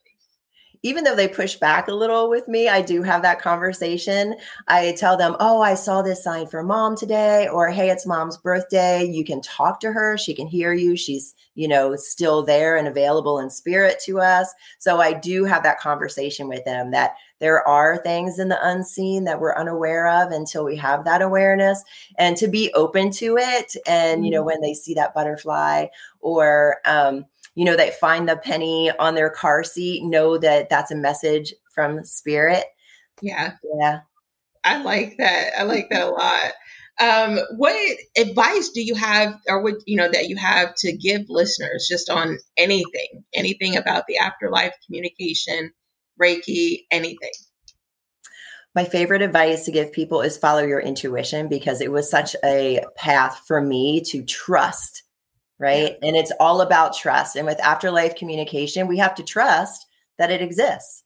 Even 0.82 1.04
though 1.04 1.16
they 1.16 1.28
push 1.28 1.56
back 1.56 1.88
a 1.88 1.94
little 1.94 2.30
with 2.30 2.48
me, 2.48 2.68
I 2.68 2.82
do 2.82 3.02
have 3.02 3.22
that 3.22 3.40
conversation. 3.40 4.36
I 4.68 4.94
tell 4.98 5.16
them, 5.16 5.36
Oh, 5.40 5.60
I 5.60 5.74
saw 5.74 6.02
this 6.02 6.22
sign 6.22 6.46
for 6.46 6.62
mom 6.62 6.96
today, 6.96 7.48
or 7.48 7.68
Hey, 7.68 7.90
it's 7.90 8.06
mom's 8.06 8.36
birthday. 8.36 9.04
You 9.04 9.24
can 9.24 9.40
talk 9.40 9.80
to 9.80 9.92
her. 9.92 10.16
She 10.16 10.34
can 10.34 10.46
hear 10.46 10.72
you. 10.72 10.96
She's, 10.96 11.34
you 11.54 11.68
know, 11.68 11.96
still 11.96 12.44
there 12.44 12.76
and 12.76 12.86
available 12.86 13.38
in 13.40 13.50
spirit 13.50 14.00
to 14.04 14.20
us. 14.20 14.52
So 14.78 15.00
I 15.00 15.12
do 15.12 15.44
have 15.44 15.62
that 15.64 15.80
conversation 15.80 16.48
with 16.48 16.64
them 16.64 16.90
that 16.92 17.12
there 17.40 17.66
are 17.66 17.98
things 17.98 18.38
in 18.38 18.48
the 18.48 18.68
unseen 18.68 19.24
that 19.24 19.40
we're 19.40 19.56
unaware 19.56 20.08
of 20.08 20.32
until 20.32 20.64
we 20.64 20.76
have 20.76 21.04
that 21.04 21.22
awareness 21.22 21.84
and 22.18 22.36
to 22.36 22.48
be 22.48 22.72
open 22.74 23.10
to 23.12 23.36
it. 23.36 23.76
And, 23.86 24.24
you 24.24 24.30
know, 24.30 24.40
mm-hmm. 24.40 24.46
when 24.46 24.60
they 24.60 24.74
see 24.74 24.94
that 24.94 25.14
butterfly 25.14 25.86
or, 26.20 26.78
um, 26.84 27.26
you 27.58 27.64
know, 27.64 27.76
they 27.76 27.90
find 27.90 28.28
the 28.28 28.36
penny 28.36 28.88
on 29.00 29.16
their 29.16 29.30
car 29.30 29.64
seat, 29.64 30.04
know 30.04 30.38
that 30.38 30.70
that's 30.70 30.92
a 30.92 30.96
message 30.96 31.52
from 31.74 32.04
spirit. 32.04 32.62
Yeah. 33.20 33.54
Yeah. 33.80 34.02
I 34.62 34.80
like 34.80 35.16
that. 35.18 35.58
I 35.58 35.64
like 35.64 35.90
that 35.90 36.06
a 36.06 36.10
lot. 36.10 36.52
Um, 37.00 37.40
what 37.56 37.74
advice 38.16 38.68
do 38.68 38.80
you 38.80 38.94
have, 38.94 39.34
or 39.48 39.60
what 39.60 39.74
you 39.86 39.96
know 39.96 40.08
that 40.08 40.28
you 40.28 40.36
have 40.36 40.72
to 40.78 40.96
give 40.96 41.22
listeners 41.28 41.88
just 41.90 42.10
on 42.10 42.38
anything, 42.56 43.24
anything 43.34 43.76
about 43.76 44.04
the 44.06 44.18
afterlife, 44.18 44.74
communication, 44.86 45.72
Reiki, 46.22 46.84
anything? 46.92 47.32
My 48.72 48.84
favorite 48.84 49.22
advice 49.22 49.64
to 49.64 49.72
give 49.72 49.90
people 49.90 50.20
is 50.20 50.36
follow 50.36 50.62
your 50.62 50.80
intuition 50.80 51.48
because 51.48 51.80
it 51.80 51.90
was 51.90 52.08
such 52.08 52.36
a 52.44 52.84
path 52.94 53.42
for 53.48 53.60
me 53.60 54.00
to 54.02 54.24
trust 54.24 55.02
right? 55.58 55.96
Yeah. 56.00 56.08
And 56.08 56.16
it's 56.16 56.32
all 56.40 56.60
about 56.60 56.96
trust. 56.96 57.36
And 57.36 57.46
with 57.46 57.60
afterlife 57.60 58.14
communication, 58.14 58.86
we 58.86 58.98
have 58.98 59.14
to 59.16 59.22
trust 59.22 59.86
that 60.18 60.30
it 60.30 60.42
exists, 60.42 61.04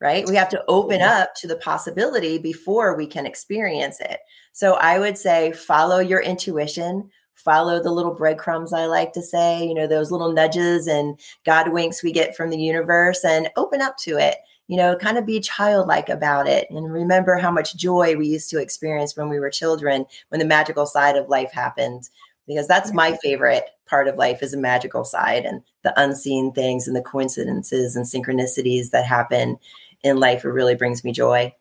right? 0.00 0.26
We 0.26 0.36
have 0.36 0.48
to 0.50 0.64
open 0.68 1.02
up 1.02 1.34
to 1.36 1.46
the 1.46 1.56
possibility 1.56 2.38
before 2.38 2.96
we 2.96 3.06
can 3.06 3.26
experience 3.26 4.00
it. 4.00 4.20
So 4.52 4.74
I 4.74 4.98
would 4.98 5.18
say 5.18 5.52
follow 5.52 5.98
your 5.98 6.20
intuition, 6.20 7.10
follow 7.34 7.82
the 7.82 7.92
little 7.92 8.14
breadcrumbs 8.14 8.72
I 8.72 8.86
like 8.86 9.12
to 9.14 9.22
say, 9.22 9.66
you 9.66 9.74
know, 9.74 9.86
those 9.86 10.10
little 10.10 10.32
nudges 10.32 10.86
and 10.86 11.18
God 11.44 11.72
winks 11.72 12.02
we 12.02 12.12
get 12.12 12.36
from 12.36 12.50
the 12.50 12.58
universe 12.58 13.24
and 13.24 13.50
open 13.56 13.80
up 13.80 13.96
to 13.98 14.18
it. 14.18 14.36
You 14.68 14.76
know, 14.76 14.96
kind 14.96 15.16
of 15.16 15.24
be 15.24 15.38
childlike 15.38 16.08
about 16.08 16.48
it 16.48 16.66
and 16.70 16.92
remember 16.92 17.36
how 17.36 17.52
much 17.52 17.76
joy 17.76 18.16
we 18.16 18.26
used 18.26 18.50
to 18.50 18.60
experience 18.60 19.16
when 19.16 19.28
we 19.28 19.38
were 19.38 19.48
children, 19.48 20.06
when 20.30 20.40
the 20.40 20.44
magical 20.44 20.86
side 20.86 21.16
of 21.16 21.28
life 21.28 21.52
happened 21.52 22.10
because 22.48 22.66
that's 22.66 22.92
my 22.92 23.16
favorite 23.22 23.64
part 23.86 24.08
of 24.08 24.16
life 24.16 24.42
is 24.42 24.54
a 24.54 24.58
magical 24.58 25.04
side 25.04 25.44
and 25.44 25.62
the 25.82 26.00
unseen 26.00 26.52
things 26.52 26.86
and 26.86 26.96
the 26.96 27.02
coincidences 27.02 27.96
and 27.96 28.04
synchronicities 28.04 28.90
that 28.90 29.06
happen 29.06 29.58
in 30.02 30.18
life 30.18 30.44
it 30.44 30.48
really 30.48 30.74
brings 30.74 31.04
me 31.04 31.12
joy 31.12 31.52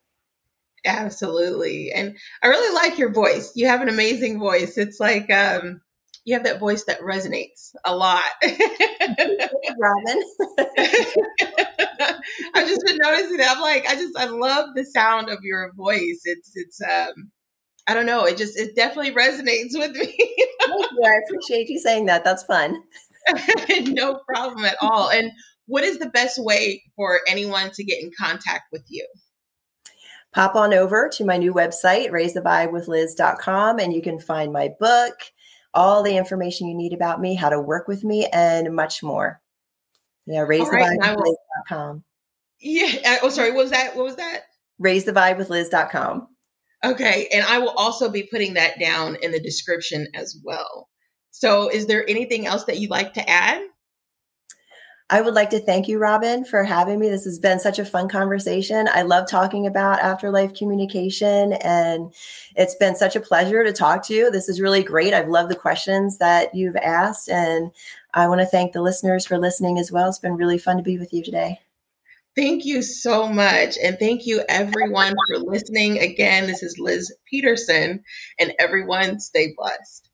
absolutely 0.86 1.92
and 1.92 2.16
i 2.44 2.48
really 2.48 2.74
like 2.76 2.98
your 2.98 3.12
voice 3.12 3.52
you 3.56 3.68
have 3.68 3.82
an 3.82 3.90
amazing 3.90 4.40
voice 4.40 4.78
it's 4.78 5.00
like 5.00 5.32
um 5.32 5.82
you 6.26 6.34
have 6.34 6.44
that 6.44 6.60
voice 6.60 6.84
that 6.86 7.00
resonates 7.02 7.76
a 7.86 7.96
lot. 7.96 8.24
Robin. 8.44 10.24
I've 12.56 12.68
just 12.68 12.84
been 12.86 12.98
noticing 12.98 13.38
that. 13.38 13.54
I'm 13.56 13.62
like, 13.62 13.88
I 13.88 13.94
just 13.94 14.18
I 14.18 14.26
love 14.26 14.70
the 14.76 14.84
sound 14.86 15.30
of 15.30 15.38
your 15.44 15.72
voice. 15.74 16.22
It's 16.26 16.52
it's 16.56 16.82
um 16.82 17.32
I 17.88 17.94
don't 17.94 18.06
know. 18.06 18.26
It 18.26 18.38
just 18.38 18.58
it 18.58 18.76
definitely 18.76 19.12
resonates 19.12 19.78
with 19.78 19.92
me. 19.92 20.18
I 21.06 21.20
appreciate 21.26 21.70
you 21.70 21.80
saying 21.80 22.08
that. 22.08 22.24
That's 22.24 22.44
fun. 22.44 22.82
no 23.82 24.20
problem 24.28 24.66
at 24.66 24.78
all. 24.82 25.10
And 25.10 25.32
what 25.68 25.84
is 25.84 26.00
the 26.00 26.10
best 26.10 26.44
way 26.44 26.84
for 26.96 27.22
anyone 27.28 27.72
to 27.72 27.84
get 27.84 28.02
in 28.02 28.12
contact 28.18 28.72
with 28.72 28.84
you? 28.88 29.08
Pop 30.34 30.56
on 30.56 30.74
over 30.74 31.10
to 31.14 31.26
my 31.26 31.38
new 31.38 31.54
website, 31.54 32.12
raise 32.12 32.34
the 32.34 32.42
vibe 32.42 32.72
with 32.72 32.88
raisethevibewithliz.com, 32.88 33.80
and 33.80 33.94
you 33.94 34.02
can 34.02 34.20
find 34.20 34.52
my 34.52 34.70
book, 34.80 35.14
all 35.74 36.04
the 36.04 36.18
information 36.18 36.68
you 36.68 36.76
need 36.76 36.92
about 36.92 37.22
me, 37.22 37.36
how 37.36 37.50
to 37.50 37.62
work 37.62 37.88
with 37.88 38.04
me, 38.04 38.28
and 38.34 38.76
much 38.76 39.02
more. 39.02 39.42
Yeah, 40.26 40.42
raise 40.42 40.70
the 40.70 40.76
vibe 40.76 41.16
with 41.16 41.38
raisethevibewithliz.com. 41.70 42.04
Yeah. 42.60 42.88
Uh, 43.06 43.18
oh, 43.24 43.30
sorry. 43.30 43.52
What 43.52 43.64
was 43.64 43.72
that? 43.72 43.96
What 43.96 44.06
was 44.06 44.16
that? 44.18 44.42
Raise 44.80 45.06
the 45.06 45.14
vibe 45.14 45.38
with 45.38 45.50
Raisethevibewithliz.com. 45.50 46.28
Okay. 46.84 47.30
And 47.34 47.46
I 47.46 47.60
will 47.60 47.70
also 47.70 48.10
be 48.10 48.24
putting 48.24 48.56
that 48.56 48.80
down 48.80 49.18
in 49.22 49.32
the 49.32 49.40
description 49.40 50.08
as 50.14 50.40
well. 50.44 50.90
So, 51.32 51.70
is 51.70 51.86
there 51.88 52.08
anything 52.08 52.48
else 52.48 52.64
that 52.66 52.80
you'd 52.80 52.92
like 52.92 53.14
to 53.16 53.30
add? 53.30 53.62
I 55.10 55.22
would 55.22 55.36
like 55.36 55.52
to 55.52 55.60
thank 55.60 55.88
you, 55.88 56.00
Robin, 56.00 56.44
for 56.44 56.64
having 56.64 56.98
me. 56.98 57.10
This 57.10 57.26
has 57.26 57.38
been 57.38 57.60
such 57.60 57.78
a 57.78 57.86
fun 57.86 58.10
conversation. 58.10 58.88
I 58.92 59.04
love 59.04 59.30
talking 59.30 59.68
about 59.68 60.00
afterlife 60.00 60.56
communication, 60.56 61.54
and 61.54 62.12
it's 62.56 62.74
been 62.76 62.96
such 62.96 63.16
a 63.16 63.20
pleasure 63.20 63.64
to 63.64 63.72
talk 63.72 64.04
to 64.08 64.16
you. 64.16 64.32
This 64.32 64.50
is 64.50 64.60
really 64.60 64.82
great. 64.82 65.14
I've 65.14 65.28
loved 65.28 65.52
the 65.52 65.56
questions 65.56 66.18
that 66.18 66.56
you've 66.56 66.76
asked, 66.78 67.30
and 67.30 67.70
I 68.16 68.28
want 68.28 68.42
to 68.42 68.48
thank 68.48 68.74
the 68.74 68.82
listeners 68.82 69.28
for 69.28 69.38
listening 69.38 69.78
as 69.78 69.92
well. 69.92 70.10
It's 70.10 70.18
been 70.18 70.38
really 70.38 70.58
fun 70.58 70.78
to 70.78 70.84
be 70.84 70.98
with 70.98 71.14
you 71.14 71.22
today. 71.22 71.60
Thank 72.36 72.66
you 72.66 72.82
so 72.82 73.28
much. 73.28 73.78
And 73.78 73.98
thank 74.00 74.26
you, 74.26 74.44
everyone, 74.48 75.14
for 75.28 75.40
listening. 75.40 76.00
Again, 76.00 76.48
this 76.48 76.64
is 76.64 76.78
Liz 76.80 77.14
Peterson, 77.30 78.04
and 78.40 78.54
everyone 78.60 79.20
stay 79.20 79.54
blessed. 79.58 80.10